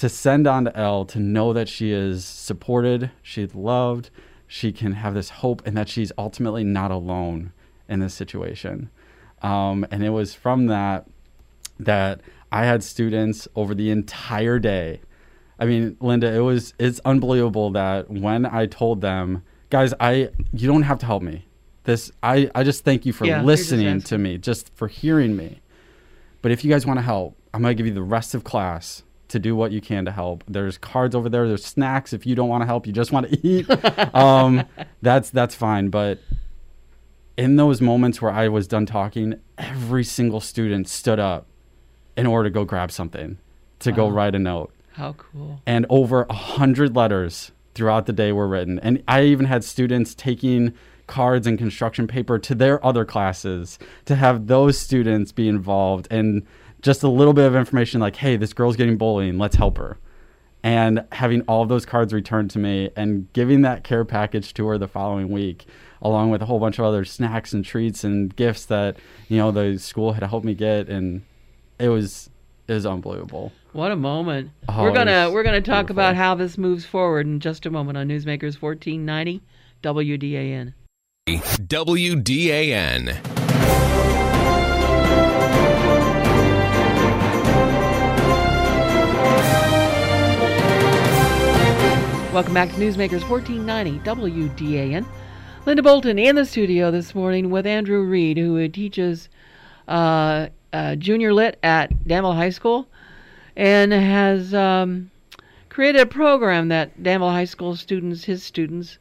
to 0.00 0.08
send 0.08 0.46
on 0.46 0.64
to 0.64 0.74
Elle 0.74 1.04
to 1.04 1.18
know 1.18 1.52
that 1.52 1.68
she 1.68 1.92
is 1.92 2.24
supported, 2.24 3.10
she's 3.20 3.54
loved, 3.54 4.08
she 4.46 4.72
can 4.72 4.92
have 4.94 5.12
this 5.12 5.28
hope, 5.28 5.60
and 5.66 5.76
that 5.76 5.90
she's 5.90 6.10
ultimately 6.16 6.64
not 6.64 6.90
alone 6.90 7.52
in 7.86 8.00
this 8.00 8.14
situation. 8.14 8.88
Um, 9.42 9.86
and 9.90 10.02
it 10.02 10.08
was 10.08 10.34
from 10.34 10.68
that 10.68 11.06
that 11.78 12.22
I 12.50 12.64
had 12.64 12.82
students 12.82 13.46
over 13.54 13.74
the 13.74 13.90
entire 13.90 14.58
day. 14.58 15.02
I 15.58 15.66
mean, 15.66 15.98
Linda, 16.00 16.32
it 16.34 16.40
was 16.40 16.72
it's 16.78 17.02
unbelievable 17.04 17.70
that 17.72 18.08
when 18.10 18.46
I 18.46 18.64
told 18.64 19.02
them, 19.02 19.42
guys, 19.68 19.92
I 20.00 20.30
you 20.50 20.66
don't 20.66 20.84
have 20.84 20.98
to 21.00 21.06
help 21.06 21.22
me. 21.22 21.46
This 21.84 22.10
I 22.22 22.50
I 22.54 22.64
just 22.64 22.84
thank 22.86 23.04
you 23.04 23.12
for 23.12 23.26
Yeah, 23.26 23.42
listening 23.42 24.00
to 24.00 24.16
me, 24.16 24.38
just 24.38 24.74
for 24.74 24.88
hearing 24.88 25.36
me. 25.36 25.60
But 26.40 26.52
if 26.52 26.64
you 26.64 26.70
guys 26.70 26.86
want 26.86 26.96
to 26.96 27.02
help, 27.02 27.36
I'm 27.52 27.60
going 27.60 27.76
to 27.76 27.78
give 27.78 27.86
you 27.86 27.92
the 27.92 28.02
rest 28.02 28.34
of 28.34 28.44
class 28.44 29.02
to 29.30 29.38
do 29.38 29.56
what 29.56 29.72
you 29.72 29.80
can 29.80 30.04
to 30.04 30.12
help. 30.12 30.44
There's 30.46 30.78
cards 30.78 31.14
over 31.14 31.28
there. 31.28 31.48
There's 31.48 31.64
snacks 31.64 32.12
if 32.12 32.26
you 32.26 32.34
don't 32.34 32.48
want 32.48 32.62
to 32.62 32.66
help. 32.66 32.86
You 32.86 32.92
just 32.92 33.12
want 33.12 33.30
to 33.30 33.38
eat. 33.46 33.68
um, 34.14 34.64
that's 35.02 35.30
that's 35.30 35.54
fine. 35.54 35.88
But 35.88 36.20
in 37.36 37.56
those 37.56 37.80
moments 37.80 38.20
where 38.20 38.30
I 38.30 38.48
was 38.48 38.66
done 38.66 38.86
talking, 38.86 39.40
every 39.56 40.04
single 40.04 40.40
student 40.40 40.88
stood 40.88 41.18
up 41.18 41.46
in 42.16 42.26
order 42.26 42.48
to 42.48 42.52
go 42.52 42.64
grab 42.64 42.92
something, 42.92 43.38
to 43.80 43.92
go 43.92 44.08
write 44.08 44.34
a 44.34 44.38
note. 44.38 44.72
How 44.92 45.14
cool. 45.14 45.62
And 45.66 45.86
over 45.88 46.26
a 46.28 46.34
hundred 46.34 46.94
letters 46.94 47.52
throughout 47.74 48.06
the 48.06 48.12
day 48.12 48.32
were 48.32 48.48
written. 48.48 48.78
And 48.80 49.02
I 49.08 49.22
even 49.22 49.46
had 49.46 49.64
students 49.64 50.14
taking 50.14 50.74
cards 51.06 51.46
and 51.46 51.58
construction 51.58 52.06
paper 52.06 52.38
to 52.38 52.54
their 52.54 52.84
other 52.84 53.04
classes 53.04 53.78
to 54.04 54.14
have 54.16 54.46
those 54.46 54.78
students 54.78 55.32
be 55.32 55.48
involved 55.48 56.06
and 56.10 56.46
just 56.82 57.02
a 57.02 57.08
little 57.08 57.32
bit 57.32 57.46
of 57.46 57.54
information 57.54 58.00
like, 58.00 58.16
hey, 58.16 58.36
this 58.36 58.52
girl's 58.52 58.76
getting 58.76 58.96
bullying, 58.96 59.38
let's 59.38 59.56
help 59.56 59.78
her. 59.78 59.98
And 60.62 61.04
having 61.12 61.40
all 61.42 61.62
of 61.62 61.68
those 61.68 61.86
cards 61.86 62.12
returned 62.12 62.50
to 62.50 62.58
me 62.58 62.90
and 62.94 63.32
giving 63.32 63.62
that 63.62 63.82
care 63.82 64.04
package 64.04 64.52
to 64.54 64.66
her 64.66 64.76
the 64.76 64.88
following 64.88 65.30
week, 65.30 65.66
along 66.02 66.30
with 66.30 66.42
a 66.42 66.44
whole 66.46 66.60
bunch 66.60 66.78
of 66.78 66.84
other 66.84 67.04
snacks 67.04 67.52
and 67.52 67.64
treats 67.64 68.04
and 68.04 68.34
gifts 68.36 68.66
that, 68.66 68.98
you 69.28 69.38
know, 69.38 69.50
the 69.50 69.78
school 69.78 70.12
had 70.12 70.22
helped 70.22 70.44
me 70.44 70.54
get 70.54 70.88
and 70.88 71.22
it 71.78 71.88
was 71.88 72.28
it 72.68 72.74
was 72.74 72.86
unbelievable. 72.86 73.52
What 73.72 73.90
a 73.90 73.96
moment. 73.96 74.50
Oh, 74.68 74.82
we're 74.82 74.92
gonna 74.92 75.30
we're 75.30 75.42
gonna 75.42 75.60
talk 75.60 75.86
beautiful. 75.86 76.02
about 76.02 76.16
how 76.16 76.34
this 76.34 76.58
moves 76.58 76.84
forward 76.84 77.26
in 77.26 77.40
just 77.40 77.64
a 77.66 77.70
moment 77.70 77.96
on 77.96 78.08
Newsmakers 78.08 78.60
1490 78.60 79.42
WDAN. 79.82 80.74
WDAN. 81.26 83.16
Welcome 92.32 92.54
back 92.54 92.68
to 92.68 92.76
Newsmakers 92.76 93.28
1490 93.28 93.98
WDAN. 94.00 95.04
Linda 95.66 95.82
Bolton 95.82 96.16
in 96.16 96.36
the 96.36 96.44
studio 96.44 96.92
this 96.92 97.12
morning 97.12 97.50
with 97.50 97.66
Andrew 97.66 98.04
Reid, 98.04 98.38
who 98.38 98.68
teaches 98.68 99.28
uh, 99.88 100.46
uh, 100.72 100.94
junior 100.94 101.34
lit 101.34 101.58
at 101.64 102.06
Danville 102.06 102.34
High 102.34 102.50
School 102.50 102.86
and 103.56 103.92
has 103.92 104.54
um, 104.54 105.10
created 105.70 106.02
a 106.02 106.06
program 106.06 106.68
that 106.68 107.02
Danville 107.02 107.32
High 107.32 107.46
School 107.46 107.74
students, 107.74 108.22
his 108.22 108.44
students, 108.44 108.98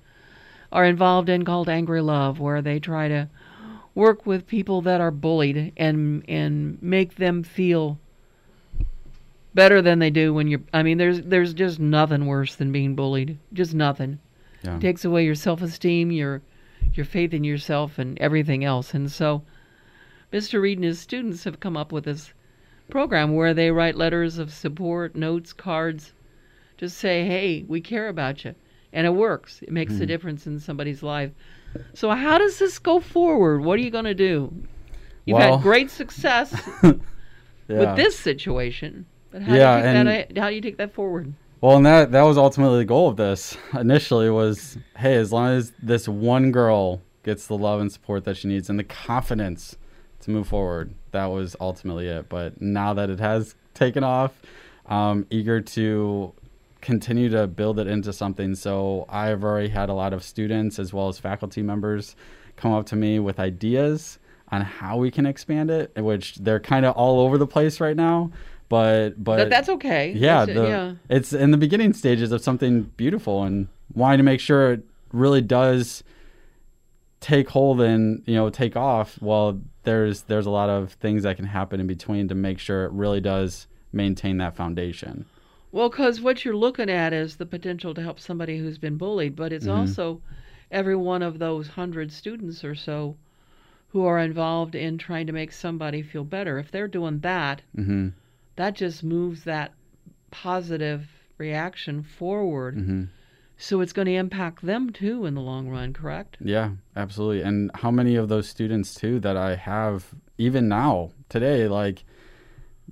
are 0.72 0.86
involved 0.86 1.30
in 1.30 1.46
called 1.46 1.70
Angry 1.70 2.02
Love, 2.02 2.40
where 2.40 2.64
they 2.64 2.80
try 2.80 3.08
to 3.10 3.30
work 3.94 4.26
with 4.26 4.48
people 4.48 4.82
that 4.82 5.02
are 5.02 5.12
bullied 5.12 5.72
and 5.78 6.24
and 6.28 6.82
make 6.82 7.18
them 7.18 7.44
feel 7.44 8.00
better 9.60 9.82
than 9.82 10.00
they 10.00 10.10
do 10.10 10.34
when 10.34 10.48
you're 10.48 10.62
I 10.74 10.84
mean 10.84 10.98
there's 10.98 11.22
there's 11.22 11.54
just 11.54 11.82
nothing 11.82 12.28
worse 12.28 12.56
than 12.56 12.72
being 12.72 12.96
bullied. 12.96 13.38
Just 13.52 13.74
nothing. 13.74 14.20
Yeah. 14.64 14.78
It 14.78 14.80
takes 14.80 15.04
away 15.04 15.26
your 15.26 15.36
self-esteem, 15.36 16.12
your 16.12 16.42
your 16.94 17.06
faith 17.06 17.34
in 17.34 17.44
yourself 17.44 18.00
and 18.00 18.18
everything 18.20 18.64
else. 18.64 18.94
And 18.94 19.12
so 19.12 19.44
Mr. 20.32 20.62
Reid 20.62 20.78
and 20.78 20.86
his 20.86 20.98
students 21.02 21.44
have 21.44 21.60
come 21.60 21.76
up 21.76 21.92
with 21.92 22.06
this 22.06 22.32
program 22.90 23.36
where 23.36 23.54
they 23.54 23.70
write 23.70 23.96
letters 23.98 24.38
of 24.38 24.54
support, 24.54 25.14
notes, 25.14 25.52
cards, 25.52 26.14
just 26.78 26.98
say, 26.98 27.26
"Hey, 27.26 27.66
we 27.68 27.82
care 27.82 28.08
about 28.08 28.46
you." 28.46 28.56
And 28.94 29.06
it 29.06 29.14
works. 29.14 29.62
It 29.62 29.74
makes 29.74 29.92
a 29.92 29.96
mm-hmm. 29.98 30.06
difference 30.06 30.48
in 30.48 30.62
somebody's 30.62 31.04
life. 31.04 31.32
So 31.94 32.10
how 32.12 32.38
does 32.38 32.60
this 32.60 32.80
go 32.80 33.02
forward? 33.02 33.60
What 33.66 33.78
are 33.78 33.82
you 33.82 33.92
going 33.92 34.06
to 34.06 34.16
do? 34.16 34.54
You've 35.26 35.38
Well- 35.38 35.58
had 35.58 35.64
great 35.64 35.92
success 35.92 36.50
Yeah. 36.82 37.80
with 37.82 37.96
this 37.98 38.18
situation. 38.18 39.06
But 39.32 39.42
how, 39.44 39.56
Yeah, 39.56 39.72
do 39.74 39.78
you 39.78 39.84
take 39.84 39.96
and- 39.96 40.08
that, 40.36 40.38
how 40.42 40.50
do 40.50 40.56
you 40.56 40.62
take 40.62 40.78
that 40.78 40.94
forward? 40.94 41.34
Well, 41.62 41.76
and 41.76 41.86
that 41.86 42.12
that 42.14 42.22
was 42.22 42.38
ultimately 42.38 42.80
the 42.80 42.86
goal 42.86 43.10
of 43.10 43.18
this. 43.18 43.58
Initially, 43.78 44.30
was 44.30 44.78
hey, 44.98 45.16
as 45.16 45.32
long 45.34 45.50
as 45.50 45.74
this 45.82 46.08
one 46.08 46.52
girl 46.52 47.02
gets 47.24 47.48
the 47.48 47.58
love 47.58 47.82
and 47.82 47.92
support 47.92 48.24
that 48.24 48.38
she 48.38 48.48
needs 48.48 48.70
and 48.70 48.80
the 48.80 48.84
confidence 48.86 49.76
to 50.22 50.32
move 50.32 50.48
forward, 50.48 50.94
that 51.12 51.26
was 51.26 51.56
ultimately 51.60 52.08
it. 52.08 52.30
But 52.30 52.62
now 52.62 52.94
that 52.94 53.10
it 53.10 53.20
has 53.20 53.56
taken 53.74 54.06
off, 54.06 54.32
um, 54.86 55.26
eager 55.30 55.60
to 55.60 56.34
continue 56.80 57.28
to 57.30 57.46
build 57.46 57.78
it 57.78 57.88
into 57.88 58.14
something. 58.14 58.56
So 58.56 59.06
I've 59.10 59.44
already 59.44 59.68
had 59.68 59.90
a 59.90 59.94
lot 59.94 60.14
of 60.14 60.24
students 60.24 60.80
as 60.80 60.94
well 60.94 61.10
as 61.10 61.20
faculty 61.20 61.62
members 61.62 62.16
come 62.56 62.72
up 62.72 62.86
to 62.88 62.96
me 62.96 63.20
with 63.20 63.38
ideas 63.38 64.18
on 64.50 64.62
how 64.62 64.96
we 64.96 65.12
can 65.12 65.26
expand 65.26 65.70
it, 65.70 65.92
which 65.98 66.36
they're 66.38 66.60
kind 66.62 66.86
of 66.86 66.96
all 66.96 67.20
over 67.20 67.38
the 67.38 67.46
place 67.48 67.82
right 67.82 67.98
now. 67.98 68.32
But 68.70 69.22
but 69.24 69.38
But 69.38 69.50
that's 69.50 69.68
okay. 69.70 70.14
yeah, 70.16 70.46
That's- 70.46 70.58
the, 70.58 70.68
yeah. 70.70 70.94
it's 71.10 71.34
in 71.34 71.52
the 71.52 71.58
beginning 71.58 71.94
stages 71.94 72.32
of 72.32 72.42
something 72.42 72.84
beautiful 72.98 73.44
and 73.44 73.68
wanting 73.94 74.20
to 74.20 74.24
make 74.24 74.40
sure 74.40 74.72
it 74.74 74.84
really 75.12 75.42
does 75.42 76.04
take 77.20 77.50
hold 77.50 77.82
and 77.82 78.24
you 78.26 78.36
know 78.36 78.50
take 78.50 78.76
off. 78.76 79.18
Well, 79.22 79.60
there's 79.84 80.22
there's 80.24 80.46
a 80.46 80.52
lot 80.52 80.70
of 80.70 80.94
things 80.94 81.24
that 81.24 81.36
can 81.36 81.46
happen 81.46 81.80
in 81.80 81.88
between 81.88 82.28
to 82.28 82.36
make 82.36 82.60
sure 82.60 82.86
it 82.86 82.92
really 82.92 83.22
does 83.22 83.68
maintain 83.92 84.38
that 84.38 84.56
foundation. 84.56 85.26
Well, 85.72 85.90
because 85.90 86.22
what 86.22 86.46
you're 86.46 86.56
looking 86.56 86.90
at 86.90 87.14
is 87.14 87.36
the 87.38 87.46
potential 87.46 87.94
to 87.94 88.02
help 88.02 88.20
somebody 88.20 88.58
who's 88.58 88.78
been 88.78 88.98
bullied, 88.98 89.36
but 89.36 89.52
it's 89.54 89.66
Mm-hmm. 89.66 89.80
also 89.80 90.22
every 90.72 90.96
one 90.96 91.22
of 91.24 91.40
those 91.40 91.68
hundred 91.70 92.12
students 92.12 92.64
or 92.64 92.76
so 92.76 93.16
who 93.90 94.06
are 94.06 94.20
involved 94.20 94.76
in 94.76 94.98
trying 95.00 95.26
to 95.28 95.34
make 95.34 95.52
somebody 95.52 96.02
feel 96.04 96.24
better. 96.24 96.60
If 96.60 96.70
they're 96.72 96.88
doing 96.88 97.20
that, 97.22 97.62
hmm 97.76 98.10
that 98.60 98.76
just 98.76 99.06
moves 99.06 99.46
that 99.46 99.72
positive 100.32 101.08
reaction 101.38 102.04
forward. 102.04 102.76
hmm 102.76 103.04
So 103.58 103.80
it's 103.82 103.94
going 103.94 104.06
to 104.08 104.16
impact 104.16 104.66
them 104.66 104.90
too 104.92 105.26
in 105.26 105.34
the 105.34 105.42
long 105.42 105.70
run, 105.70 105.94
correct? 105.94 106.38
Yeah, 106.42 106.72
absolutely. 106.96 107.42
And 107.42 107.72
how 107.76 107.90
many 107.92 108.16
of 108.16 108.28
those 108.28 108.50
students 108.50 108.94
too 108.94 109.20
that 109.22 109.38
I 109.38 109.56
have 109.56 110.14
even 110.38 110.68
now 110.68 111.12
today, 111.30 111.68
like 111.70 112.04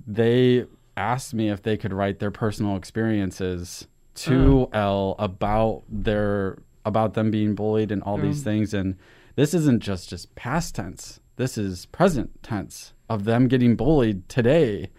they 0.06 0.64
asked 0.96 1.34
me 1.34 1.50
if 1.50 1.62
they 1.62 1.76
could 1.76 1.92
write 1.92 2.18
their 2.18 2.30
personal 2.30 2.76
experiences 2.76 3.86
to 4.26 4.68
Elle 4.72 5.14
about 5.18 5.82
their 5.88 6.58
about 6.84 7.12
them 7.14 7.30
being 7.30 7.54
bullied 7.54 7.92
and 7.92 8.02
all 8.02 8.16
these 8.18 8.40
Mm. 8.40 8.44
things. 8.44 8.74
And 8.74 8.96
this 9.36 9.52
isn't 9.52 9.82
just 9.82 10.08
just 10.08 10.34
past 10.34 10.74
tense. 10.74 11.20
This 11.36 11.58
is 11.58 11.86
present 11.86 12.42
tense 12.42 12.94
of 13.08 13.24
them 13.24 13.48
getting 13.48 13.76
bullied 13.76 14.28
today. 14.28 14.90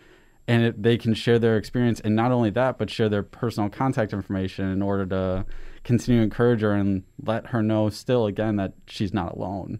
And 0.49 0.63
it, 0.63 0.81
they 0.81 0.97
can 0.97 1.13
share 1.13 1.39
their 1.39 1.57
experience, 1.57 1.99
and 1.99 2.15
not 2.15 2.31
only 2.31 2.49
that, 2.51 2.77
but 2.77 2.89
share 2.89 3.07
their 3.07 3.23
personal 3.23 3.69
contact 3.69 4.13
information 4.13 4.69
in 4.69 4.81
order 4.81 5.05
to 5.05 5.45
continue 5.83 6.19
to 6.19 6.23
encourage 6.23 6.61
her 6.61 6.73
and 6.73 7.03
let 7.23 7.47
her 7.47 7.61
know 7.61 7.89
still 7.89 8.25
again 8.25 8.55
that 8.57 8.73
she's 8.87 9.13
not 9.13 9.33
alone 9.33 9.79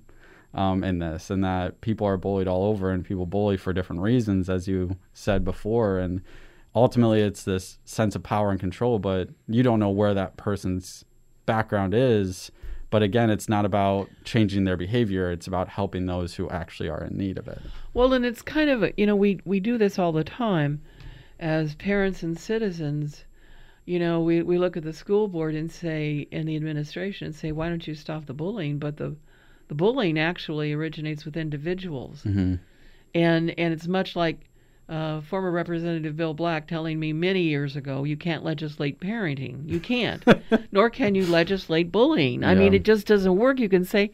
um, 0.53 0.83
in 0.83 0.99
this 0.99 1.29
and 1.29 1.43
that 1.43 1.81
people 1.81 2.07
are 2.07 2.17
bullied 2.17 2.47
all 2.47 2.65
over 2.65 2.91
and 2.91 3.05
people 3.05 3.25
bully 3.25 3.57
for 3.57 3.73
different 3.73 4.01
reasons 4.01 4.49
as 4.49 4.67
you 4.67 4.95
said 5.13 5.43
before. 5.43 5.99
And 5.99 6.21
ultimately 6.75 7.21
it's 7.21 7.43
this 7.43 7.79
sense 7.85 8.15
of 8.15 8.23
power 8.23 8.51
and 8.51 8.59
control 8.59 8.99
but 8.99 9.29
you 9.47 9.63
don't 9.63 9.79
know 9.79 9.89
where 9.89 10.13
that 10.13 10.37
person's 10.37 11.03
background 11.45 11.93
is 11.93 12.51
but 12.89 13.03
again 13.03 13.29
it's 13.29 13.49
not 13.49 13.65
about 13.65 14.09
changing 14.23 14.63
their 14.63 14.77
behavior 14.77 15.31
it's 15.31 15.47
about 15.47 15.69
helping 15.69 16.05
those 16.05 16.35
who 16.35 16.49
actually 16.49 16.89
are 16.89 17.03
in 17.03 17.17
need 17.17 17.37
of 17.37 17.47
it 17.47 17.61
Well, 17.93 18.13
and 18.13 18.25
it's 18.25 18.41
kind 18.41 18.69
of, 18.69 18.91
you 18.97 19.05
know, 19.05 19.15
we, 19.15 19.39
we 19.45 19.59
do 19.59 19.77
this 19.77 19.97
all 19.97 20.11
the 20.11 20.23
time 20.23 20.81
as 21.39 21.75
parents 21.75 22.23
and 22.23 22.37
citizens. 22.37 23.25
You 23.85 23.99
know, 23.99 24.21
we, 24.21 24.43
we 24.43 24.57
look 24.57 24.77
at 24.77 24.83
the 24.83 24.93
school 24.93 25.27
board 25.27 25.55
and 25.55 25.71
say, 25.71 26.27
and 26.31 26.47
the 26.47 26.55
administration 26.55 27.27
and 27.27 27.35
say, 27.35 27.51
why 27.51 27.69
don't 27.69 27.87
you 27.87 27.95
stop 27.95 28.25
the 28.25 28.33
bullying? 28.33 28.77
But 28.77 28.97
the, 28.97 29.15
the 29.67 29.75
bullying 29.75 30.19
actually 30.19 30.71
originates 30.73 31.25
with 31.25 31.35
individuals. 31.35 32.23
mm-hmm. 32.23 32.55
And, 33.15 33.55
and 33.57 33.73
it's 33.73 33.87
much 33.87 34.15
like 34.15 34.39
uh, 34.89 35.21
former 35.21 35.51
Representative 35.51 36.17
Bill 36.17 36.33
Black 36.33 36.67
telling 36.67 36.99
me 36.99 37.13
many 37.13 37.43
years 37.43 37.75
ago, 37.75 38.03
you 38.03 38.17
can't 38.17 38.43
legislate 38.43 38.99
parenting. 38.99 39.69
You 39.69 39.79
can't. 39.79 40.23
Nor 40.71 40.89
can 40.89 41.13
you 41.13 41.25
legislate 41.27 41.91
bullying. 41.91 42.43
I 42.43 42.55
mean, 42.55 42.73
it 42.73 42.83
just 42.83 43.05
doesn't 43.05 43.37
work. 43.37 43.59
You 43.59 43.69
can 43.69 43.85
say, 43.85 44.11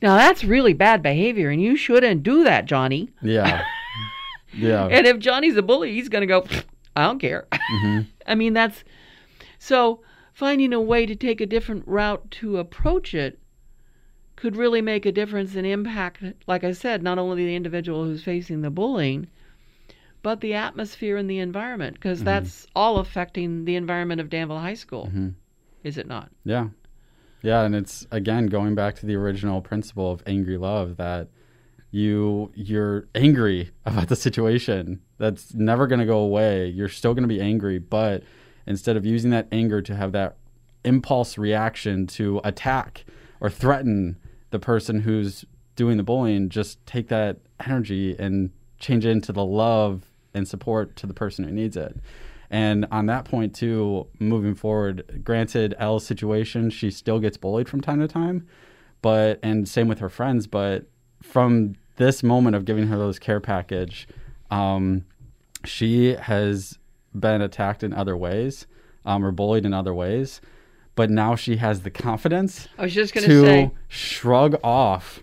now 0.00 0.16
that's 0.16 0.44
really 0.44 0.74
bad 0.74 1.02
behavior, 1.02 1.50
and 1.50 1.60
you 1.60 1.76
shouldn't 1.76 2.22
do 2.22 2.44
that, 2.44 2.66
Johnny. 2.66 3.10
yeah 3.20 3.64
yeah 4.54 4.86
And 4.86 5.06
if 5.06 5.18
Johnny's 5.18 5.56
a 5.56 5.62
bully, 5.62 5.92
he's 5.92 6.08
going 6.08 6.20
to 6.20 6.26
go, 6.26 6.46
I 6.94 7.04
don't 7.04 7.18
care. 7.18 7.46
I 8.26 8.34
mean, 8.36 8.52
that's 8.52 8.84
so 9.58 10.02
finding 10.32 10.72
a 10.72 10.80
way 10.80 11.06
to 11.06 11.16
take 11.16 11.40
a 11.40 11.46
different 11.46 11.82
route 11.86 12.30
to 12.30 12.58
approach 12.58 13.14
it 13.14 13.38
could 14.36 14.54
really 14.54 14.82
make 14.82 15.06
a 15.06 15.12
difference 15.12 15.54
and 15.54 15.66
impact, 15.66 16.22
like 16.46 16.62
I 16.62 16.72
said, 16.72 17.02
not 17.02 17.18
only 17.18 17.44
the 17.44 17.56
individual 17.56 18.04
who's 18.04 18.22
facing 18.22 18.60
the 18.60 18.70
bullying, 18.70 19.28
but 20.26 20.40
the 20.40 20.54
atmosphere 20.54 21.16
and 21.16 21.30
the 21.30 21.38
environment, 21.38 21.94
because 21.94 22.18
mm-hmm. 22.18 22.24
that's 22.24 22.66
all 22.74 22.98
affecting 22.98 23.64
the 23.64 23.76
environment 23.76 24.20
of 24.20 24.28
Danville 24.28 24.58
High 24.58 24.74
School, 24.74 25.06
mm-hmm. 25.06 25.28
is 25.84 25.98
it 25.98 26.08
not? 26.08 26.32
Yeah. 26.44 26.70
Yeah, 27.42 27.62
and 27.62 27.76
it's 27.76 28.08
again 28.10 28.46
going 28.48 28.74
back 28.74 28.96
to 28.96 29.06
the 29.06 29.14
original 29.14 29.60
principle 29.60 30.10
of 30.10 30.24
angry 30.26 30.56
love 30.58 30.96
that 30.96 31.28
you 31.92 32.50
you're 32.56 33.06
angry 33.14 33.70
about 33.86 34.08
the 34.08 34.16
situation. 34.16 35.00
That's 35.18 35.54
never 35.54 35.86
going 35.86 36.00
to 36.00 36.06
go 36.06 36.18
away. 36.18 36.66
You're 36.70 36.88
still 36.88 37.14
going 37.14 37.22
to 37.22 37.28
be 37.28 37.40
angry, 37.40 37.78
but 37.78 38.24
instead 38.66 38.96
of 38.96 39.06
using 39.06 39.30
that 39.30 39.46
anger 39.52 39.80
to 39.80 39.94
have 39.94 40.10
that 40.10 40.38
impulse 40.84 41.38
reaction 41.38 42.08
to 42.08 42.40
attack 42.42 43.04
or 43.38 43.48
threaten 43.48 44.16
the 44.50 44.58
person 44.58 45.02
who's 45.02 45.44
doing 45.76 45.98
the 45.98 46.02
bullying, 46.02 46.48
just 46.48 46.84
take 46.84 47.06
that 47.10 47.36
energy 47.64 48.16
and 48.18 48.50
change 48.80 49.06
it 49.06 49.10
into 49.10 49.32
the 49.32 49.44
love 49.44 50.02
and 50.36 50.46
support 50.46 50.94
to 50.96 51.06
the 51.06 51.14
person 51.14 51.44
who 51.44 51.50
needs 51.50 51.76
it. 51.76 51.96
And 52.50 52.86
on 52.92 53.06
that 53.06 53.24
point 53.24 53.54
too, 53.54 54.06
moving 54.20 54.54
forward, 54.54 55.22
granted 55.24 55.74
Elle's 55.78 56.06
situation, 56.06 56.70
she 56.70 56.90
still 56.90 57.18
gets 57.18 57.36
bullied 57.36 57.68
from 57.68 57.80
time 57.80 57.98
to 58.00 58.06
time, 58.06 58.46
but 59.02 59.40
and 59.42 59.68
same 59.68 59.88
with 59.88 59.98
her 59.98 60.08
friends. 60.08 60.46
But 60.46 60.86
from 61.22 61.74
this 61.96 62.22
moment 62.22 62.54
of 62.54 62.64
giving 62.64 62.86
her 62.86 62.96
those 62.96 63.18
care 63.18 63.40
package, 63.40 64.06
um, 64.50 65.04
she 65.64 66.14
has 66.14 66.78
been 67.18 67.40
attacked 67.42 67.82
in 67.82 67.92
other 67.92 68.16
ways, 68.16 68.66
um, 69.04 69.24
or 69.24 69.32
bullied 69.32 69.64
in 69.64 69.72
other 69.72 69.94
ways. 69.94 70.40
But 70.94 71.10
now 71.10 71.34
she 71.34 71.56
has 71.56 71.82
the 71.82 71.90
confidence 71.90 72.68
I 72.78 72.84
was 72.84 72.94
just 72.94 73.12
to 73.14 73.20
to 73.20 73.40
say, 73.44 73.70
shrug 73.88 74.56
off 74.62 75.22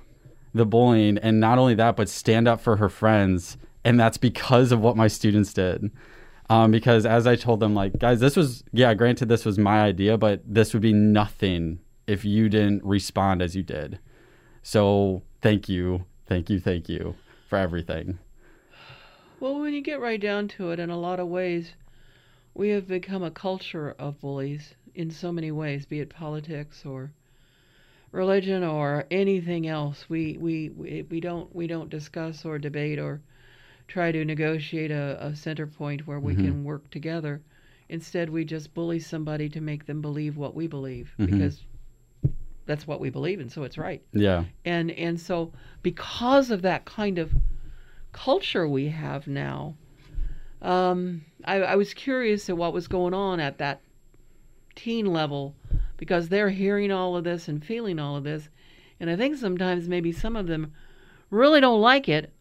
the 0.54 0.66
bullying 0.66 1.18
and 1.18 1.40
not 1.40 1.58
only 1.58 1.74
that 1.74 1.96
but 1.96 2.08
stand 2.08 2.48
up 2.48 2.62
for 2.62 2.76
her 2.76 2.90
friends 2.90 3.58
and 3.84 4.00
that's 4.00 4.18
because 4.18 4.72
of 4.72 4.80
what 4.80 4.98
my 4.98 5.08
students 5.08 5.54
did. 5.54 5.92
Um, 6.50 6.72
because 6.72 7.06
as 7.06 7.26
i 7.26 7.38
told 7.38 7.62
them 7.62 7.74
like 7.74 7.98
guys 7.98 8.20
this 8.20 8.36
was 8.36 8.66
yeah 8.74 8.94
granted 8.94 9.30
this 9.30 9.46
was 9.46 9.58
my 9.58 9.82
idea 9.82 10.18
but 10.18 10.42
this 10.46 10.74
would 10.74 10.82
be 10.82 10.92
nothing 10.92 11.80
if 12.06 12.26
you 12.26 12.50
didn't 12.50 12.84
respond 12.84 13.42
as 13.42 13.56
you 13.56 13.64
did. 13.64 14.00
So 14.62 15.24
thank 15.42 15.70
you 15.70 16.06
thank 16.28 16.50
you 16.50 16.60
thank 16.60 16.90
you 16.90 17.16
for 17.50 17.58
everything. 17.58 18.20
Well, 19.40 19.60
when 19.60 19.74
you 19.74 19.82
get 19.82 20.00
right 20.00 20.22
down 20.22 20.48
to 20.50 20.72
it, 20.72 20.80
in 20.80 20.90
a 20.90 20.98
lot 20.98 21.20
of 21.20 21.28
ways, 21.28 21.74
we 22.54 22.70
have 22.70 22.88
become 22.88 23.24
a 23.24 23.30
culture 23.30 23.94
of 24.00 24.22
bullies 24.22 24.74
in 24.96 25.12
so 25.12 25.32
many 25.32 25.52
ways, 25.52 25.86
be 25.86 26.00
it 26.00 26.10
politics 26.10 26.86
or 26.86 27.12
religion 28.12 28.64
or 28.64 29.06
anything 29.12 29.68
else. 29.68 30.06
We 30.08 30.38
we 30.40 30.70
we, 30.70 31.20
don't 31.20 31.54
we 31.54 31.68
don't 31.68 31.90
discuss 31.90 32.46
or 32.46 32.58
debate 32.58 33.00
or 33.00 33.22
try 33.88 34.12
to 34.12 34.26
negotiate 34.26 34.92
a, 34.92 35.18
a 35.20 35.36
center 35.36 35.68
point 35.68 36.08
where 36.08 36.20
we 36.20 36.36
can 36.36 36.64
work 36.64 36.90
together. 36.90 37.42
Instead, 37.90 38.30
we 38.30 38.46
just 38.46 38.74
bully 38.74 39.00
somebody 39.00 39.50
to 39.50 39.62
make 39.62 39.86
them 39.86 40.02
believe 40.02 40.38
what 40.38 40.56
we 40.56 40.68
believe 40.68 41.14
because 41.18 41.62
that's 42.66 42.88
what 42.88 43.00
we 43.00 43.10
believe, 43.10 43.40
and 43.40 43.52
so 43.52 43.64
it's 43.64 43.78
right. 43.78 44.02
Yeah. 44.14 44.46
And 44.66 44.92
and 44.92 45.20
so 45.20 45.52
because 45.82 46.50
of 46.50 46.62
that 46.62 46.86
kind 46.86 47.20
of 47.20 47.34
culture 48.14 48.68
we 48.68 48.88
have 48.90 49.28
now 49.28 49.76
um, 50.64 51.26
I, 51.44 51.58
I 51.58 51.76
was 51.76 51.94
curious 51.94 52.50
at 52.50 52.58
what 52.58 52.74
was 52.74 52.88
going 52.88 53.14
on 53.14 53.40
at 53.40 53.58
that 53.58 53.82
teen 54.76 55.06
level 55.06 55.56
because 55.98 56.30
they're 56.30 56.50
hearing 56.50 56.92
all 56.92 57.16
of 57.18 57.26
this 57.26 57.48
and 57.48 57.64
feeling 57.64 58.00
all 58.00 58.16
of 58.16 58.24
this 58.24 58.50
and 59.00 59.08
i 59.08 59.16
think 59.16 59.38
sometimes 59.38 59.88
maybe 59.88 60.12
some 60.12 60.36
of 60.36 60.48
them 60.48 60.74
really 61.30 61.62
don't 61.62 61.80
like 61.80 62.10
it 62.10 62.33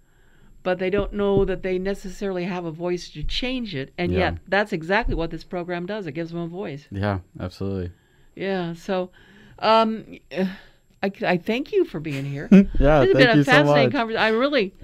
but 0.63 0.79
they 0.79 0.91
don't 0.91 1.13
know 1.13 1.45
that 1.45 1.63
they 1.63 1.79
necessarily 1.79 2.45
have 2.45 2.65
a 2.65 2.71
voice 2.71 3.09
to 3.11 3.23
change 3.23 3.75
it 3.75 3.93
and 3.99 4.13
Yeah. 4.13 4.19
yet 4.19 4.39
that's 4.49 4.73
exactly 4.73 5.15
what 5.15 5.31
this 5.31 5.45
program 5.45 5.87
does 5.87 6.07
it 6.07 6.13
gives 6.13 6.31
them 6.31 6.41
a 6.41 6.47
voice 6.47 6.87
yeah 6.91 7.21
absolutely 7.41 7.91
yeah 8.35 8.73
so 8.75 9.11
um, 9.59 10.19
I, 11.03 11.13
I 11.25 11.37
thank 11.37 11.73
you 11.73 11.85
for 11.85 12.01
being 12.01 12.25
here 12.25 12.49
yeah 12.51 12.65
this 12.69 12.81
has 12.81 13.01
thank 13.01 13.17
been 13.17 13.29
a 13.31 13.37
you 13.37 13.45
so 13.45 13.51
fascinating 13.53 13.85
much 13.89 13.93
conversation. 13.93 14.23
I 14.23 14.29
really, 14.29 14.75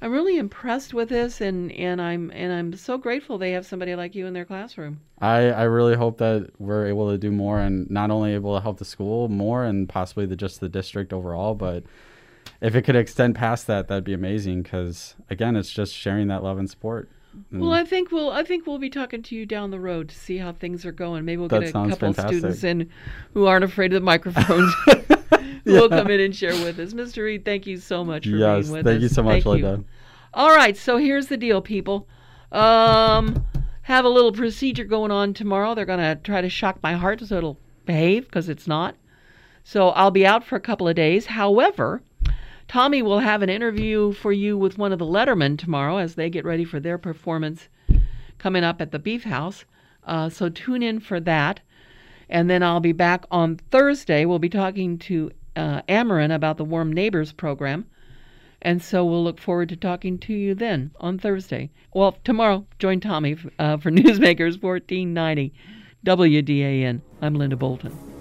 I'm 0.00 0.12
really 0.12 0.36
impressed 0.36 0.92
with 0.92 1.08
this, 1.08 1.40
and, 1.40 1.70
and 1.72 2.00
I'm 2.02 2.30
and 2.32 2.52
I'm 2.52 2.76
so 2.76 2.98
grateful 2.98 3.38
they 3.38 3.52
have 3.52 3.64
somebody 3.64 3.94
like 3.94 4.14
you 4.14 4.26
in 4.26 4.34
their 4.34 4.44
classroom. 4.44 5.00
I, 5.20 5.50
I 5.50 5.62
really 5.62 5.94
hope 5.94 6.18
that 6.18 6.50
we're 6.58 6.86
able 6.88 7.10
to 7.10 7.18
do 7.18 7.30
more 7.30 7.60
and 7.60 7.88
not 7.90 8.10
only 8.10 8.34
able 8.34 8.56
to 8.56 8.60
help 8.62 8.78
the 8.78 8.84
school 8.84 9.28
more 9.28 9.64
and 9.64 9.88
possibly 9.88 10.26
the, 10.26 10.34
just 10.36 10.60
the 10.60 10.68
district 10.68 11.12
overall, 11.12 11.54
but 11.54 11.84
if 12.62 12.74
it 12.74 12.82
could 12.82 12.96
extend 12.96 13.34
past 13.34 13.66
that, 13.66 13.88
that'd 13.88 14.04
be 14.04 14.14
amazing. 14.14 14.62
Because 14.62 15.14
again, 15.28 15.56
it's 15.56 15.70
just 15.70 15.94
sharing 15.94 16.28
that 16.28 16.42
love 16.42 16.58
and 16.58 16.70
support. 16.70 17.10
Well, 17.50 17.72
I 17.72 17.84
think 17.84 18.12
we'll 18.12 18.30
I 18.30 18.42
think 18.42 18.66
we'll 18.66 18.78
be 18.78 18.90
talking 18.90 19.22
to 19.22 19.34
you 19.34 19.46
down 19.46 19.70
the 19.70 19.80
road 19.80 20.10
to 20.10 20.14
see 20.14 20.38
how 20.38 20.52
things 20.52 20.84
are 20.84 20.92
going. 20.92 21.24
Maybe 21.24 21.38
we'll 21.38 21.48
get 21.48 21.62
a 21.62 21.72
couple 21.72 21.96
fantastic. 21.96 22.38
students 22.38 22.64
in 22.64 22.90
who 23.34 23.46
aren't 23.46 23.64
afraid 23.64 23.92
of 23.92 24.00
the 24.00 24.04
microphones. 24.04 24.74
who 25.64 25.72
will 25.72 25.88
come 25.88 26.10
in 26.10 26.20
and 26.20 26.34
share 26.34 26.52
with 26.64 26.78
us. 26.78 26.92
Mr. 26.92 27.24
Reid, 27.24 27.44
thank 27.44 27.66
you 27.66 27.76
so 27.76 28.04
much 28.04 28.24
for 28.24 28.30
yes, 28.30 28.64
being 28.64 28.72
with 28.72 28.84
thank 28.84 28.96
us. 28.96 29.00
Thank 29.00 29.02
you 29.02 29.08
so 29.08 29.22
much, 29.22 29.42
Thank 29.44 29.44
you. 29.44 29.66
Linda. 29.66 29.84
All 30.34 30.54
right, 30.54 30.76
so 30.76 30.96
here's 30.96 31.28
the 31.28 31.36
deal, 31.36 31.60
people. 31.60 32.08
Um, 32.50 33.44
have 33.82 34.04
a 34.04 34.08
little 34.08 34.32
procedure 34.32 34.84
going 34.84 35.10
on 35.10 35.34
tomorrow. 35.34 35.74
They're 35.74 35.86
going 35.86 35.98
to 35.98 36.20
try 36.22 36.40
to 36.40 36.48
shock 36.48 36.82
my 36.82 36.94
heart 36.94 37.20
so 37.20 37.36
it'll 37.36 37.58
behave 37.84 38.24
because 38.24 38.48
it's 38.48 38.66
not. 38.66 38.96
So 39.64 39.90
I'll 39.90 40.10
be 40.10 40.26
out 40.26 40.44
for 40.44 40.56
a 40.56 40.60
couple 40.60 40.88
of 40.88 40.96
days. 40.96 41.26
However, 41.26 42.02
Tommy 42.72 43.02
will 43.02 43.18
have 43.18 43.42
an 43.42 43.50
interview 43.50 44.14
for 44.14 44.32
you 44.32 44.56
with 44.56 44.78
one 44.78 44.92
of 44.92 44.98
the 44.98 45.04
Lettermen 45.04 45.58
tomorrow 45.58 45.98
as 45.98 46.14
they 46.14 46.30
get 46.30 46.42
ready 46.42 46.64
for 46.64 46.80
their 46.80 46.96
performance 46.96 47.68
coming 48.38 48.64
up 48.64 48.80
at 48.80 48.92
the 48.92 48.98
Beef 48.98 49.24
House. 49.24 49.66
Uh, 50.06 50.30
so 50.30 50.48
tune 50.48 50.82
in 50.82 50.98
for 50.98 51.20
that. 51.20 51.60
And 52.30 52.48
then 52.48 52.62
I'll 52.62 52.80
be 52.80 52.92
back 52.92 53.26
on 53.30 53.58
Thursday. 53.70 54.24
We'll 54.24 54.38
be 54.38 54.48
talking 54.48 54.96
to 55.00 55.30
uh, 55.54 55.82
Amarin 55.82 56.34
about 56.34 56.56
the 56.56 56.64
Warm 56.64 56.90
Neighbors 56.90 57.30
program. 57.30 57.84
And 58.62 58.82
so 58.82 59.04
we'll 59.04 59.22
look 59.22 59.38
forward 59.38 59.68
to 59.68 59.76
talking 59.76 60.16
to 60.20 60.32
you 60.32 60.54
then 60.54 60.92
on 60.98 61.18
Thursday. 61.18 61.68
Well, 61.92 62.16
tomorrow, 62.24 62.64
join 62.78 63.00
Tommy 63.00 63.36
uh, 63.58 63.76
for 63.76 63.90
Newsmakers 63.90 64.62
1490 64.62 65.52
WDAN. 66.06 67.02
I'm 67.20 67.34
Linda 67.34 67.56
Bolton. 67.56 68.11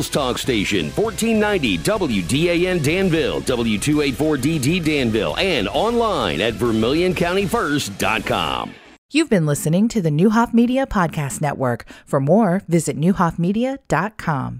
Danville's 0.00 0.08
Talk 0.08 0.38
Station, 0.38 0.86
1490 0.92 1.76
WDAN 1.78 2.82
Danville, 2.82 3.40
W284DD 3.42 4.82
Danville, 4.84 5.36
and 5.36 5.68
online 5.68 6.40
at 6.40 6.54
VermilionCountyFirst.com. 6.54 8.74
You've 9.12 9.28
been 9.28 9.44
listening 9.44 9.88
to 9.88 10.00
the 10.00 10.10
Neuhoff 10.10 10.54
Media 10.54 10.86
Podcast 10.86 11.40
Network. 11.40 11.84
For 12.06 12.20
more, 12.20 12.62
visit 12.68 12.96
neuhoffmedia.com. 12.96 14.58